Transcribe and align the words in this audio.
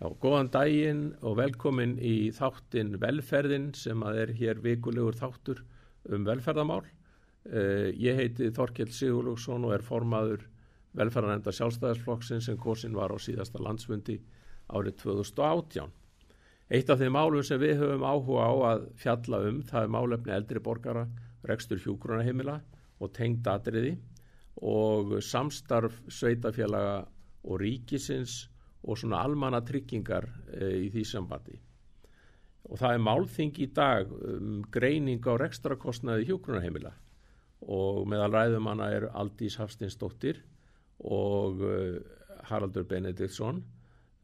Já, 0.00 0.06
góðan 0.16 0.48
daginn 0.48 1.00
og 1.20 1.34
velkomin 1.36 1.98
í 2.00 2.30
þáttin 2.32 2.94
velferðin 3.02 3.66
sem 3.76 4.00
að 4.00 4.20
er 4.22 4.30
hér 4.38 4.60
vikulegur 4.64 5.18
þáttur 5.18 5.58
um 6.08 6.22
velferðamál. 6.24 6.86
Uh, 7.44 7.92
ég 8.00 8.16
heiti 8.16 8.48
Þorkell 8.56 8.88
Sigurlúksson 8.96 9.66
og 9.68 9.74
er 9.76 9.84
formaður 9.84 10.46
velferðanenda 10.96 11.52
sjálfstæðarsflokksinn 11.52 12.40
sem 12.46 12.56
kursin 12.56 12.96
var 12.96 13.12
á 13.12 13.20
síðasta 13.20 13.60
landsfundi 13.60 14.16
árið 14.72 14.96
2018. 15.02 15.92
Eitt 16.72 16.92
af 16.94 17.02
þeim 17.02 17.12
málum 17.18 17.44
sem 17.44 17.60
við 17.60 17.82
höfum 17.82 18.06
áhuga 18.08 18.46
á 18.48 18.52
að 18.70 18.86
fjalla 19.02 19.42
um 19.50 19.58
það 19.68 19.84
er 19.84 19.92
málefni 19.98 20.32
eldri 20.32 20.62
borgara, 20.64 21.02
rekstur 21.44 21.82
hjúgrunahemila 21.82 22.54
og 23.04 23.12
tengd 23.18 23.52
atriði 23.52 23.98
og 24.64 25.18
samstarf 25.28 26.00
sveitafélaga 26.08 27.02
og 27.44 27.60
ríkisins 27.60 28.46
og 28.82 28.98
svona 28.98 29.20
almanna 29.24 29.60
tryggingar 29.66 30.26
e, 30.54 30.70
í 30.86 30.88
því 30.92 31.04
sambandi. 31.08 31.58
Og 32.70 32.78
það 32.80 32.94
er 32.94 33.04
málþing 33.04 33.58
í 33.60 33.68
dag 33.76 34.12
um 34.12 34.60
greining 34.72 35.24
á 35.24 35.34
rekstrakostnaði 35.40 36.28
hjókrunarheimila 36.28 36.92
og 37.72 38.06
meðal 38.08 38.30
ræðumanna 38.32 38.88
er 38.94 39.08
Aldís 39.10 39.58
Hafstinsdóttir 39.60 40.40
og 41.04 41.60
uh, 41.64 41.98
Haraldur 42.48 42.86
Benediktsson. 42.88 43.62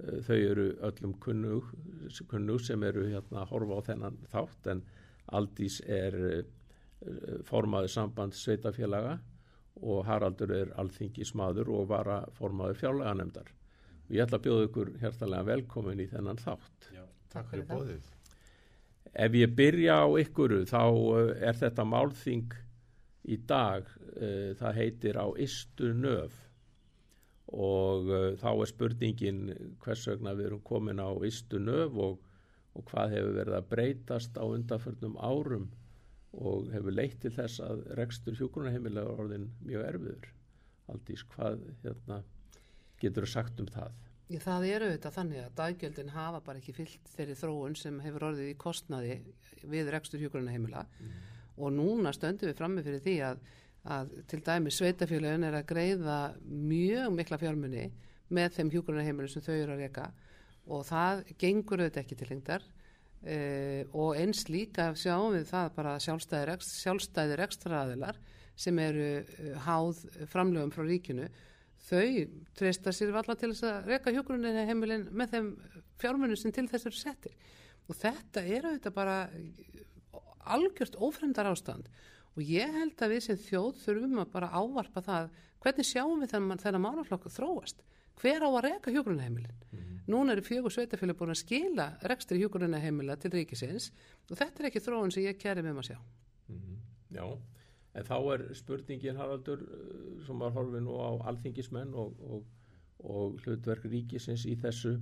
Uh, 0.01 0.21
þau 0.25 0.37
eru 0.37 0.67
öllum 0.89 1.17
kunnug, 1.21 1.73
kunnug 2.31 2.63
sem 2.65 2.85
eru 2.85 3.07
hérna 3.11 3.43
að 3.43 3.53
horfa 3.53 3.81
á 3.81 3.87
þennan 3.91 4.21
þátt 4.33 4.71
en 4.73 4.85
Aldís 5.37 5.81
er 5.91 6.17
formaður 7.45 7.91
samband 7.93 8.37
sveitafélaga 8.37 9.19
og 9.83 10.07
Haraldur 10.09 10.53
er 10.55 10.73
alþingismadur 10.81 11.69
og 11.75 11.91
var 11.91 12.09
að 12.09 12.31
formaður 12.39 12.79
fjárlega 12.81 13.15
nefndar. 13.19 13.51
Ég 14.13 14.23
ætla 14.23 14.39
að 14.39 14.45
bjóða 14.45 14.67
ykkur 14.69 14.93
hjertalega 15.01 15.49
velkomin 15.49 16.03
í 16.05 16.07
þennan 16.11 16.39
þátt. 16.39 16.91
Já, 16.95 17.03
takk 17.33 17.51
fyrir 17.51 17.67
bóðið. 17.71 18.13
Ef 19.17 19.37
ég 19.39 19.55
byrja 19.59 19.97
á 20.05 20.09
ykkuru 20.21 20.61
þá 20.69 20.83
eh, 20.85 21.31
er 21.49 21.59
þetta 21.59 21.87
málþing 21.89 22.55
í 23.27 23.39
dag, 23.49 23.89
uh, 24.21 24.53
það 24.59 24.77
heitir 24.79 25.17
á 25.19 25.27
Istu 25.43 25.91
nöf 25.99 26.37
og 27.51 28.07
uh, 28.11 28.29
þá 28.39 28.51
er 28.53 28.71
spurningin 28.71 29.41
hvers 29.83 30.05
vegna 30.11 30.35
við 30.39 30.51
erum 30.51 30.63
komin 30.67 31.03
á 31.03 31.11
Istu 31.27 31.59
nöf 31.59 31.99
og, 31.99 32.21
og 32.79 32.87
hvað 32.93 33.17
hefur 33.17 33.37
verið 33.41 33.59
að 33.59 33.69
breytast 33.73 34.39
á 34.39 34.45
undanförnum 34.47 35.19
árum 35.19 35.67
og 36.37 36.71
hefur 36.71 36.95
leitt 36.95 37.19
til 37.25 37.33
þess 37.35 37.63
að 37.65 37.83
rekstur 37.99 38.37
hjókunarheimilega 38.39 39.17
orðin 39.17 39.51
mjög 39.65 39.87
erfiður. 39.91 40.33
Aldís, 40.93 41.25
hvað 41.33 41.65
hérna 41.83 42.21
getur 43.01 43.27
þú 43.27 43.33
sagt 43.33 43.63
um 43.63 43.71
það? 43.73 44.06
Ég, 44.27 44.41
það 44.43 44.65
eru 44.73 44.87
auðvitað 44.89 45.15
þannig 45.15 45.43
að 45.45 45.53
daggjöldin 45.61 46.09
hafa 46.11 46.41
bara 46.43 46.59
ekki 46.59 46.75
fyllt 46.75 47.11
þeirri 47.13 47.37
þróun 47.39 47.77
sem 47.79 48.01
hefur 48.03 48.25
orðið 48.33 48.49
í 48.51 48.57
kostnaði 48.59 49.21
við 49.71 49.91
rekstur 49.95 50.23
hjókurinn 50.23 50.51
heimila 50.51 50.83
mm. 50.83 51.13
og 51.63 51.71
núna 51.77 52.11
stöndum 52.15 52.51
við 52.51 52.59
frammi 52.59 52.83
fyrir 52.83 53.05
því 53.05 53.15
að, 53.29 53.45
að 53.97 54.17
til 54.33 54.41
dæmi 54.49 54.73
sveitafélagin 54.75 55.47
er 55.47 55.59
að 55.61 55.69
greiða 55.71 56.19
mjög 56.43 57.15
mikla 57.15 57.39
fjármunni 57.39 57.87
með 58.35 58.57
þeim 58.59 58.73
hjókurinn 58.75 59.07
heimilum 59.07 59.31
sem 59.31 59.47
þau 59.47 59.55
eru 59.55 59.77
að 59.77 59.85
reyka 59.85 60.09
og 60.67 60.83
það 60.89 61.23
gengur 61.39 61.85
auðvitað 61.85 62.03
ekki 62.03 62.19
til 62.19 62.31
lengdar. 62.33 62.67
Uh, 63.27 63.83
og 63.97 64.19
eins 64.21 64.45
líka 64.53 64.91
sjáum 64.99 65.33
við 65.35 65.47
það 65.49 65.71
bara 65.75 65.97
sjálfstæðir 66.03 67.43
ekstra 67.43 67.81
aðilar 67.81 68.19
sem 68.59 68.77
eru 68.79 69.07
uh, 69.23 69.55
háð 69.65 70.03
framlögum 70.31 70.75
frá 70.75 70.85
ríkinu 70.87 71.31
þau 71.87 72.27
treysta 72.59 72.93
sér 72.95 73.13
valla 73.15 73.37
til 73.39 73.53
þess 73.53 73.67
að 73.69 73.91
reyka 73.93 74.15
hjókurinni 74.15 74.67
heimilin 74.67 75.07
með 75.15 75.35
þeim 75.35 75.51
fjármunum 76.01 76.39
sem 76.41 76.55
til 76.55 76.67
þess 76.71 76.89
eru 76.91 76.99
settir. 76.99 77.35
Og 77.87 77.99
þetta 77.99 78.43
er 78.43 78.67
auðvitað 78.67 78.97
bara 78.97 79.17
algjört 80.57 80.99
ófremdar 81.03 81.51
ástand 81.51 81.89
og 82.37 82.43
ég 82.45 82.73
held 82.75 83.03
að 83.03 83.15
við 83.15 83.23
sem 83.27 83.39
þjóð 83.41 83.83
þurfum 83.85 84.23
að 84.23 84.33
bara 84.35 84.53
ávarpa 84.53 85.03
það 85.03 85.29
hvernig 85.63 85.89
sjáum 85.89 86.23
við 86.23 86.35
þennan 86.35 86.83
málaflokku 86.85 87.33
þróast? 87.33 87.83
Hver 88.17 88.47
á 88.47 88.49
að 88.49 88.63
reyka 88.67 88.93
hjókurinni 88.93 89.27
heimilin 89.27 89.57
mm 89.57 89.79
-hmm. 89.79 89.99
núna 90.09 90.33
eru 90.33 90.43
fjögur 90.43 90.73
sveitafélag 90.73 91.17
búin 91.17 91.35
að 91.35 91.43
skila 91.43 91.87
rekstri 92.03 92.39
hjókurinni 92.39 92.81
heimila 92.81 93.17
til 93.17 93.31
ríkisins 93.31 93.93
og 94.31 94.37
þetta 94.37 94.63
er 94.63 94.67
ekki 94.71 94.81
þróun 94.81 95.13
sem 95.13 95.23
ég 95.23 95.39
kæri 95.39 95.63
með 95.63 95.75
maður 95.75 95.85
að 95.85 95.91
sjá. 95.91 95.99
Mm 96.49 96.61
-hmm. 96.61 96.79
Já 97.17 97.39
En 97.97 98.05
þá 98.05 98.17
er 98.35 98.47
spurningin 98.59 99.17
Haraldur 99.17 99.63
eh, 99.65 100.25
sem 100.27 100.43
var 100.43 100.55
horfið 100.57 100.85
nú 100.85 100.99
á 101.01 101.11
alþingismenn 101.33 101.95
og, 101.97 102.19
og, 102.29 102.49
og 103.01 103.39
hlutverk 103.45 103.87
ríkisins 103.89 104.45
í 104.49 104.57
þessu 104.61 104.99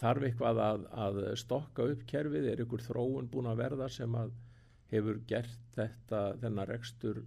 þarf 0.00 0.24
eitthvað 0.26 0.60
að, 0.64 0.84
að 0.96 1.20
stokka 1.40 1.88
upp 1.92 2.04
kerfið, 2.08 2.48
er 2.52 2.62
ykkur 2.64 2.84
þróun 2.86 3.28
búin 3.32 3.50
að 3.50 3.60
verða 3.60 3.88
sem 3.92 4.14
að 4.16 4.32
hefur 4.92 5.20
gert 5.28 5.58
þetta 5.76 6.20
þennar 6.40 6.70
rekstur 6.70 7.24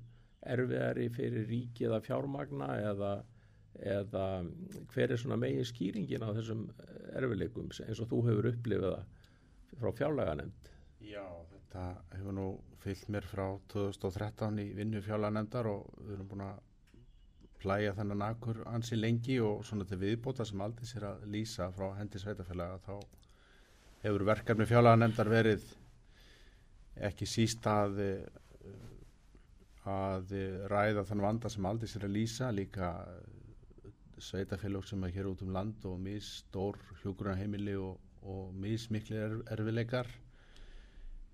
erfiðari 0.48 1.08
fyrir 1.14 1.48
ríkið 1.50 1.96
að 1.98 2.06
fjármagna 2.08 2.70
eða, 2.92 3.12
eða 3.94 4.26
hver 4.94 5.14
er 5.14 5.22
svona 5.22 5.40
megin 5.42 5.68
skýringin 5.68 6.24
á 6.24 6.32
þessum 6.38 6.68
erfileikum 7.18 7.70
eins 7.70 8.02
og 8.02 8.10
þú 8.12 8.24
hefur 8.30 8.50
upplifað 8.54 9.00
frá 9.78 9.92
fjárlega 10.00 10.38
nefnd? 10.40 10.72
Já, 11.04 11.26
þetta 11.68 12.16
hefur 12.16 12.36
nú 12.38 12.48
fyllt 12.82 13.10
mér 13.12 13.28
frá 13.28 13.46
2013 13.74 14.64
í 14.64 14.68
vinnu 14.78 15.02
fjálanemndar 15.04 15.68
og 15.68 15.88
við 16.00 16.16
erum 16.16 16.32
búin 16.32 16.46
að 16.48 16.64
plæja 17.62 17.94
þennan 17.98 18.24
akkur 18.28 18.62
ansi 18.70 18.98
lengi 18.98 19.40
og 19.44 19.66
svona 19.66 19.86
til 19.90 20.00
viðbóta 20.02 20.46
sem 20.46 20.62
aldrei 20.62 20.88
sér 20.88 21.08
að 21.10 21.26
lýsa 21.34 21.68
frá 21.76 21.90
hendi 21.98 22.22
sveitafélaga 22.22 22.78
þá 22.86 22.94
hefur 24.06 24.26
verkefni 24.30 24.68
fjálanemndar 24.70 25.32
verið 25.34 25.66
ekki 27.10 27.28
síst 27.30 27.66
að 27.70 28.00
að 29.88 30.34
ræða 30.72 31.06
þann 31.08 31.24
vanda 31.24 31.50
sem 31.50 31.66
aldrei 31.66 31.90
sér 31.90 32.06
að 32.08 32.16
lýsa 32.18 32.52
líka 32.52 32.92
sveitafélag 34.18 34.86
sem 34.88 35.04
er 35.06 35.14
hér 35.16 35.30
út 35.32 35.44
um 35.46 35.54
land 35.56 35.86
og 35.86 36.00
mís 36.02 36.30
stór 36.42 36.80
hjókurarheimili 37.04 37.76
og, 37.80 38.00
og 38.24 38.54
mís 38.56 38.88
miklu 38.94 39.44
erfileikar 39.54 40.10
e, 40.10 40.27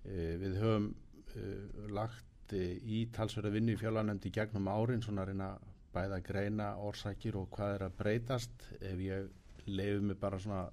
við 0.04 0.58
höfum 0.60 0.90
uh, 1.36 1.86
lagt 1.94 2.52
uh, 2.56 2.74
í 2.84 3.06
talsverða 3.14 3.54
vinnu 3.54 3.74
í 3.74 3.80
fjálanemndi 3.80 4.32
gegnum 4.34 4.68
árin 4.68 5.02
svona 5.04 5.24
reyna 5.28 5.54
bæða 5.94 6.20
greina 6.26 6.74
orsakir 6.82 7.38
og 7.38 7.50
hvað 7.54 7.76
er 7.76 7.86
að 7.86 7.98
breytast 8.00 8.68
ef 8.80 9.00
ég 9.00 9.28
leiði 9.66 10.00
mig 10.10 10.20
bara 10.20 10.40
svona 10.42 10.66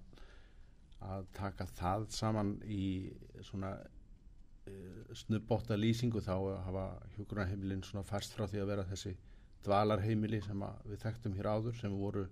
að 1.02 1.26
taka 1.34 1.66
það 1.78 2.08
saman 2.14 2.56
í 2.66 2.84
svona 3.46 3.74
uh, 3.78 5.16
snubbóta 5.18 5.78
lýsingu 5.80 6.22
þá 6.26 6.36
hafa 6.68 6.86
hjókunarheimilin 7.16 7.86
svona 7.88 8.06
færst 8.08 8.36
frá 8.36 8.48
því 8.48 8.64
að 8.64 8.74
vera 8.74 8.88
þessi 8.92 9.16
dvalarheimili 9.66 10.42
sem 10.42 10.64
við 10.90 11.04
þekktum 11.04 11.36
hér 11.38 11.52
áður 11.54 11.78
sem 11.78 11.98
voru 11.98 12.26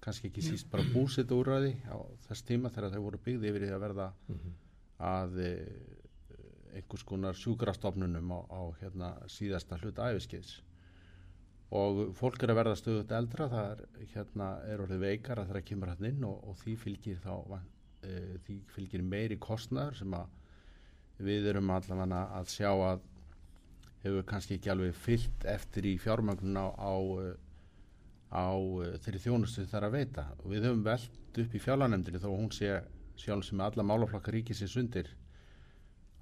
kannski 0.00 0.28
ekki 0.30 0.44
síst 0.44 0.68
bara 0.72 0.84
búsitt 0.94 1.32
úrraði 1.32 1.74
á 1.88 1.96
þess 2.26 2.44
tíma 2.48 2.70
þegar 2.72 2.94
þau 2.94 3.02
voru 3.06 3.20
byggði 3.24 3.50
yfir 3.50 3.64
því 3.66 3.72
að 3.76 3.82
verða 3.84 4.06
-hmm. 4.28 4.54
að 5.10 5.40
einhvers 6.74 7.04
konar 7.06 7.38
sjúkrastofnunum 7.38 8.34
á, 8.34 8.38
á 8.50 8.62
hérna, 8.80 9.12
síðasta 9.30 9.78
hluta 9.80 10.10
æfiskeiðs 10.10 10.58
og 11.70 12.00
fólk 12.18 12.42
er 12.42 12.50
að 12.50 12.58
verða 12.58 12.78
stöðut 12.78 13.12
eldra 13.14 13.46
það 13.50 13.68
er, 13.70 13.82
hérna, 14.14 14.48
er 14.66 14.82
orðið 14.82 15.04
veikar 15.04 15.38
að 15.38 15.52
það 15.52 15.66
kemur 15.68 15.92
hann 15.92 16.08
inn 16.08 16.24
og, 16.26 16.40
og 16.50 16.58
því 16.64 16.74
fylgir 16.82 17.20
þá 17.22 17.34
e, 18.02 18.14
því 18.46 18.56
fylgir 18.74 19.04
meiri 19.06 19.38
kostnæður 19.38 20.00
sem 20.00 20.16
að 20.18 20.34
við 21.20 21.46
erum 21.52 21.70
allavega 21.70 22.24
að 22.40 22.50
sjá 22.50 22.70
að 22.72 23.06
hefur 24.02 24.26
kannski 24.26 24.56
ekki 24.56 24.72
alveg 24.72 24.96
fyllt 24.96 25.46
eftir 25.52 25.86
í 25.86 25.94
fjármögnun 26.00 26.58
á, 26.58 26.66
á, 26.74 26.94
á 28.32 28.48
þeirri 29.04 29.20
þjónustu 29.26 29.66
þar 29.68 29.90
að 29.90 29.96
veita. 29.98 30.24
Og 30.40 30.54
við 30.54 30.66
höfum 30.68 30.86
veld 30.86 31.40
upp 31.44 31.54
í 31.54 31.62
fjárlanemndinni 31.62 32.22
þó 32.22 32.30
hún 32.32 32.52
sé 32.56 32.78
sjálf 33.20 33.46
sem 33.46 33.60
alla 33.60 33.84
málaflokka 33.84 34.32
ríkisins 34.32 34.78
undir 34.80 35.12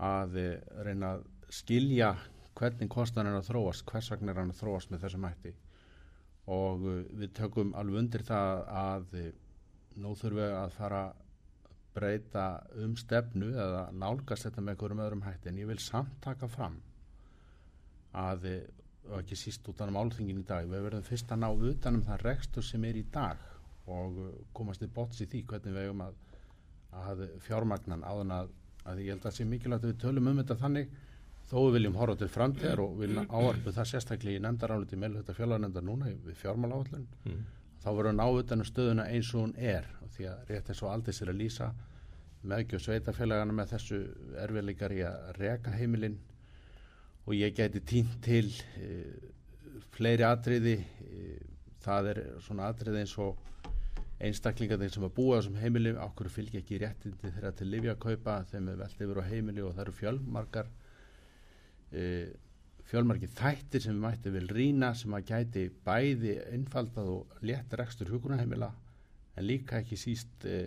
að 0.04 0.36
eh, 0.40 0.58
reyna 0.86 1.14
að 1.16 1.24
skilja 1.52 2.12
hvernig 2.58 2.90
kostan 2.90 3.28
er 3.30 3.38
að 3.38 3.48
þróast, 3.50 3.86
hvers 3.88 4.10
vegna 4.12 4.32
er 4.32 4.40
hann 4.42 4.52
að 4.52 4.60
þróast 4.62 4.92
með 4.92 5.04
þessum 5.06 5.28
hætti. 5.28 5.54
Og 6.54 6.88
eh, 6.90 7.00
við 7.22 7.34
tökum 7.38 7.74
alveg 7.78 8.02
undir 8.02 8.26
það 8.26 8.64
að 8.82 9.16
eh, 9.22 9.30
nú 9.98 10.14
þurfum 10.18 10.42
við 10.42 10.58
að 10.58 10.76
fara 10.78 11.04
að 11.08 11.24
breyta 11.98 12.48
um 12.78 12.92
stefnu 12.98 13.48
eða 13.58 13.88
nálgast 13.90 14.46
þetta 14.46 14.62
með 14.62 14.74
einhverjum 14.76 15.06
öðrum 15.06 15.24
hætti. 15.26 15.50
En 15.50 15.62
ég 15.62 15.70
vil 15.70 15.80
samt 15.82 16.20
taka 16.22 16.46
fram 16.50 16.76
að 18.18 18.46
og 19.08 19.22
ekki 19.22 19.36
síst 19.38 19.68
út 19.70 19.80
af 19.80 19.92
málþingin 19.94 20.42
í 20.42 20.46
dag 20.46 20.66
við 20.68 20.84
verðum 20.84 21.04
fyrst 21.06 21.30
að 21.32 21.40
ná 21.40 21.48
utanum 21.48 22.04
það 22.04 22.24
rekstur 22.26 22.64
sem 22.66 22.84
er 22.84 22.98
í 23.00 23.04
dag 23.12 23.40
og 23.88 24.18
komast 24.56 24.84
í 24.84 24.88
bots 24.92 25.22
í 25.24 25.28
því 25.30 25.44
hvernig 25.48 25.76
við 25.76 25.86
hefum 25.86 26.02
að, 26.04 26.18
að 27.02 27.22
fjármagnan 27.46 28.04
áðan 28.04 28.34
að 28.36 28.50
að 28.84 29.02
ég 29.04 29.12
held 29.12 29.20
að 29.20 29.28
það 29.28 29.36
sé 29.36 29.46
mikilvægt 29.48 29.84
að 29.84 29.92
við 29.92 30.00
tölum 30.04 30.30
um 30.30 30.40
þetta 30.42 30.58
þannig 30.62 30.96
þó 31.48 31.58
við 31.58 31.76
viljum 31.78 31.98
horfa 31.98 32.20
til 32.20 32.30
framtíðar 32.32 32.82
og 32.84 32.96
viljum 33.00 33.28
áarpu 33.32 33.74
það 33.74 33.90
sérstaklega 33.92 34.38
í 34.40 34.44
nefndaráluti 34.44 34.98
með 35.00 35.20
þetta 35.20 35.36
fjölarnefndar 35.38 35.86
núna 35.86 36.10
við 36.12 36.40
fjármáláallun 36.42 37.06
mm. 37.24 37.44
þá 37.84 37.88
voru 37.90 38.12
að 38.12 38.18
ná 38.20 38.26
utan 38.28 38.64
um 38.64 38.68
stöðuna 38.68 39.06
eins 39.08 39.34
og 39.34 39.46
hún 39.46 39.54
er 39.56 39.88
og 40.04 40.12
því 40.16 40.28
að 40.32 40.50
rétt 40.52 40.72
eins 40.72 40.82
og 40.84 40.92
aldrei 40.92 41.16
sér 41.16 41.32
að 41.32 41.40
lýsa 41.40 41.70
meðgjöf 42.48 42.84
sveitafélagana 42.84 43.56
með 43.56 43.72
þessu 43.74 44.00
erfiðleikar 44.44 44.94
í 44.94 45.00
að 45.08 45.30
reka 45.40 45.74
heimilinn 45.74 46.18
og 47.28 47.34
ég 47.36 47.56
geti 47.56 47.82
tínt 47.84 48.20
til 48.24 48.46
e, 48.80 48.92
fleiri 49.92 50.24
atriði. 50.24 50.78
E, 51.04 51.24
það 51.84 52.12
er 52.12 52.20
svona 52.44 52.70
atriði 52.72 53.02
eins 53.02 53.14
og 53.20 53.42
einstaklingar 54.18 54.80
þeim 54.80 54.90
sem 54.94 55.06
að 55.06 55.14
búa 55.14 55.38
þessum 55.38 55.60
heimili 55.62 55.94
okkur 56.02 56.30
fylgja 56.32 56.62
ekki 56.62 56.80
réttindi 56.82 57.30
þeirra 57.36 57.52
til 57.54 57.68
livjakaupa 57.70 58.40
þeim 58.50 58.72
er 58.72 58.80
velt 58.80 59.02
yfir 59.04 59.20
á 59.22 59.30
heimili 59.30 59.62
og 59.62 59.76
það 59.76 59.82
eru 59.84 59.94
fjölmarkar 60.00 60.70
e, 61.92 62.02
fjölmarkir 62.90 63.30
þættir 63.38 63.84
sem 63.84 63.94
við 63.94 64.02
mætti 64.02 64.34
vel 64.34 64.48
rína 64.50 64.90
sem 64.98 65.14
að 65.14 65.30
gæti 65.30 65.64
bæði 65.86 66.34
einfaldað 66.56 67.12
og 67.14 67.38
létt 67.46 67.78
rekstur 67.78 68.10
hugunarheimila 68.10 68.72
en 69.38 69.46
líka 69.46 69.78
ekki 69.84 70.00
síst 70.00 70.48
e, 70.50 70.58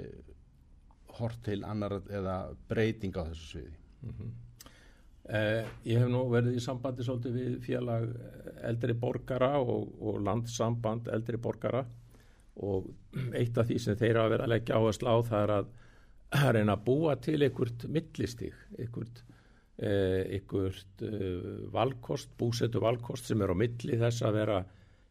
hort 1.19 1.44
til 1.44 1.65
annar 1.68 2.00
eða 2.07 2.38
breyting 2.69 3.19
á 3.19 3.27
þessu 3.27 3.48
sviði 3.50 3.75
mm 3.75 4.13
-hmm. 4.15 4.30
eh, 5.27 5.65
Ég 5.86 6.00
hef 6.00 6.07
nú 6.07 6.30
verið 6.31 6.56
í 6.56 6.63
sambandi 6.63 7.03
svolítið 7.03 7.33
við 7.33 7.59
félag 7.65 8.13
eldri 8.63 8.94
borgara 8.94 9.57
og, 9.59 9.92
og 10.00 10.21
landsamband 10.24 11.07
eldri 11.07 11.38
borgara 11.38 11.86
og 12.56 12.89
eitt 13.38 13.57
af 13.57 13.69
því 13.69 13.80
sem 13.80 14.00
þeir 14.00 14.19
hafa 14.19 14.33
verið 14.36 14.45
að 14.45 14.53
leggja 14.53 14.80
á 14.81 15.15
það 15.30 15.42
er 15.42 15.53
að, 15.57 15.68
að 16.42 16.53
reyna 16.57 16.77
að 16.77 16.86
búa 16.88 17.15
til 17.24 17.39
einhvert 17.42 17.86
millistík 17.88 18.57
einhvert 18.77 19.24
ykkurt 19.81 21.01
eh, 21.01 21.07
eh, 21.09 21.68
valkost, 21.74 22.30
búsetu 22.38 22.81
valkost 22.81 23.25
sem 23.25 23.42
er 23.42 23.50
á 23.50 23.56
milli 23.57 23.98
þess 23.98 24.21
að 24.21 24.36
vera 24.38 24.57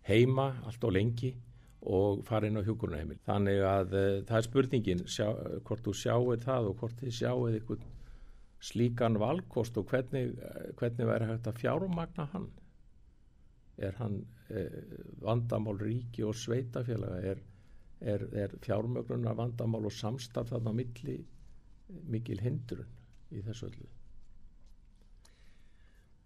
heima 0.06 0.52
allt 0.66 0.84
og 0.84 0.94
lengi 0.94 1.32
og 1.80 2.22
fara 2.28 2.46
inn 2.46 2.60
á 2.60 2.62
hjókurnaheimil. 2.62 3.18
Þannig 3.24 3.62
að 3.64 3.94
uh, 3.96 4.08
það 4.28 4.36
er 4.36 4.44
spurningin 4.44 4.98
sjá, 5.08 5.30
hvort 5.64 5.86
þú 5.86 5.94
sjáuð 5.96 6.42
það 6.44 6.68
og 6.68 6.74
hvort 6.82 6.98
þið 7.00 7.14
sjáuð 7.16 7.56
ykkur 7.56 7.86
slíkan 8.60 9.16
valkost 9.16 9.78
og 9.80 9.88
hvernig, 9.88 10.34
hvernig 10.76 11.08
væri 11.08 11.30
hægt 11.30 11.48
að 11.48 11.62
fjármagna 11.62 12.26
hann. 12.34 12.50
Er 13.80 13.96
hann 13.96 14.20
vandamál 15.22 15.78
ríki 15.80 16.24
og 16.26 16.36
sveitafélaga? 16.38 17.20
Er, 17.34 17.44
er, 18.00 18.26
er 18.44 18.56
fjármögnunar 18.64 19.38
vandamál 19.38 19.86
og 19.86 19.94
samstarf 19.94 20.52
þarna 20.54 20.74
á 20.74 20.78
milli 20.80 21.16
mikil 22.10 22.40
hindrun 22.42 22.90
í 23.30 23.42
þessu 23.46 23.70
öllu? 23.70 23.88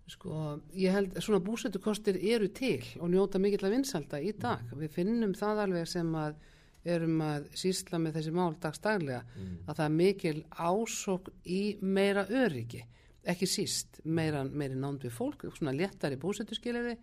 Sko, 0.04 0.58
ég 0.76 0.92
held, 0.92 1.14
svona 1.24 1.40
búsættukostir 1.40 2.18
eru 2.20 2.50
til 2.52 2.82
og 3.00 3.08
njóta 3.08 3.40
mikill 3.40 3.64
að 3.64 3.78
vinsalda 3.78 4.20
í 4.20 4.34
dag. 4.36 4.66
Mm. 4.68 4.82
Við 4.82 4.90
finnum 4.92 5.32
það 5.38 5.62
alveg 5.62 5.88
sem 5.88 6.10
að 6.20 6.36
erum 6.84 7.22
að 7.24 7.46
sísla 7.56 8.00
með 8.02 8.18
þessi 8.18 8.34
mál 8.36 8.50
dagstaglega 8.60 9.22
mm. 9.24 9.54
að 9.64 9.78
það 9.78 9.84
er 9.86 9.94
mikil 9.94 10.34
ásokk 10.52 11.30
í 11.48 11.62
meira 11.80 12.26
öryggi, 12.28 12.82
ekki 13.24 13.48
síst 13.48 14.02
meira, 14.04 14.44
meiri 14.44 14.76
nánd 14.76 15.06
við 15.06 15.14
fólk, 15.16 15.46
svona 15.56 15.72
léttari 15.72 16.20
búsættuskilari 16.20 16.98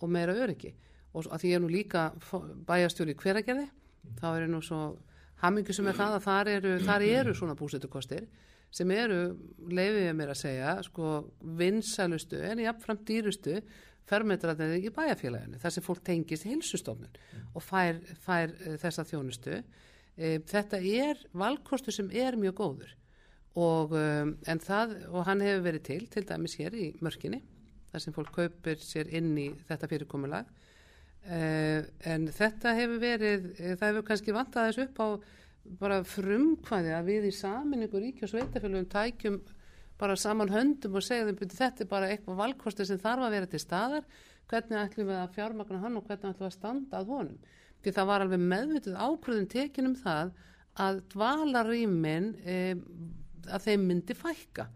og 0.00 0.12
meira 0.12 0.34
öryggi. 0.36 0.74
Og 1.14 1.26
að 1.26 1.42
því 1.42 1.50
ég 1.50 1.58
er 1.58 1.64
nú 1.64 1.70
líka 1.70 2.04
bæjastjóri 2.66 3.16
hveragerði, 3.18 3.66
þá 4.20 4.28
er 4.30 4.46
nú 4.50 4.60
svo 4.64 4.80
hamingu 5.42 5.74
sem 5.74 5.88
er 5.90 5.98
það 5.98 6.16
að 6.18 6.26
þar 6.26 6.52
eru, 6.54 6.72
þar 6.86 7.04
eru 7.08 7.34
svona 7.36 7.56
búsættukostir 7.58 8.26
sem 8.70 8.90
eru, 8.94 9.20
leiðið 9.66 10.04
ég 10.04 10.16
mér 10.16 10.32
að 10.34 10.42
segja, 10.44 10.74
sko 10.86 11.14
vinsælustu 11.58 12.38
en 12.46 12.62
jáfnframt 12.62 13.02
dýrustu 13.08 13.56
fermetraðið 14.10 14.86
í 14.86 14.92
bæjarfélaginu, 14.94 15.58
þar 15.62 15.74
sem 15.74 15.86
fólk 15.86 16.02
tengist 16.06 16.46
hilsustofnun 16.46 17.18
og 17.54 17.64
fær, 17.64 18.00
fær 18.22 18.54
uh, 18.54 18.76
þessa 18.80 19.06
þjónustu. 19.06 19.60
E, 20.20 20.38
þetta 20.46 20.80
er 20.82 21.20
valkostu 21.38 21.94
sem 21.94 22.10
er 22.10 22.38
mjög 22.38 22.56
góður 22.58 22.94
og, 23.58 23.94
um, 23.94 24.34
það, 24.62 24.96
og 25.10 25.24
hann 25.26 25.42
hefur 25.44 25.64
verið 25.66 25.84
til, 25.86 26.00
til 26.12 26.24
dæmis 26.26 26.56
hér 26.60 26.76
í 26.76 26.88
mörkinni, 27.02 27.40
þar 27.90 28.04
sem 28.04 28.14
fólk 28.16 28.32
kaupir 28.34 28.80
sér 28.82 29.10
inn 29.18 29.32
í 29.38 29.50
þetta 29.68 29.88
fyrirkomulag. 29.90 30.48
E, 31.20 31.40
en 32.08 32.26
þetta 32.32 32.74
hefur 32.78 33.00
verið, 33.02 33.46
það 33.58 33.86
hefur 33.88 34.06
kannski 34.08 34.34
vantað 34.34 34.70
þessu 34.70 34.86
upp 34.86 35.00
á 35.02 35.08
bara 35.80 36.00
frumkvæði 36.06 36.92
að 36.96 37.08
við 37.10 37.28
í 37.28 37.32
saminningu 37.36 38.00
ríki 38.00 38.24
og 38.24 38.32
sveitafélagum 38.32 38.88
tækjum 38.90 39.40
bara 40.00 40.16
saman 40.16 40.50
höndum 40.50 40.96
og 40.96 41.04
segja 41.04 41.26
þeim 41.28 41.52
þetta 41.52 41.84
er 41.84 41.90
bara 41.90 42.08
eitthvað 42.08 42.40
valkosti 42.40 42.86
sem 42.88 43.00
þarf 43.00 43.26
að 43.26 43.34
vera 43.36 43.50
til 43.50 43.60
staðar. 43.60 44.06
Hvernig 44.50 44.80
ætlum 44.80 45.10
við 45.10 45.18
að 45.20 45.34
fjármagna 45.36 45.82
hann 45.82 45.98
og 45.98 46.06
hvernig 46.06 46.32
ætlum 46.32 46.46
við 46.46 46.48
að 46.48 46.56
standa 46.56 47.00
að 47.00 47.12
honum? 47.12 47.50
Því 47.80 47.92
það 47.96 48.08
var 48.10 48.24
alveg 48.24 48.42
meðvitið 48.52 48.96
ákvöðin 48.96 49.50
tekinum 49.52 49.96
það 50.00 50.32
að 50.80 51.02
dvalarýmin 51.12 52.30
e, 52.44 52.56
að 53.50 53.66
þeim 53.68 53.86
myndi 53.90 54.16
fækka 54.16 54.66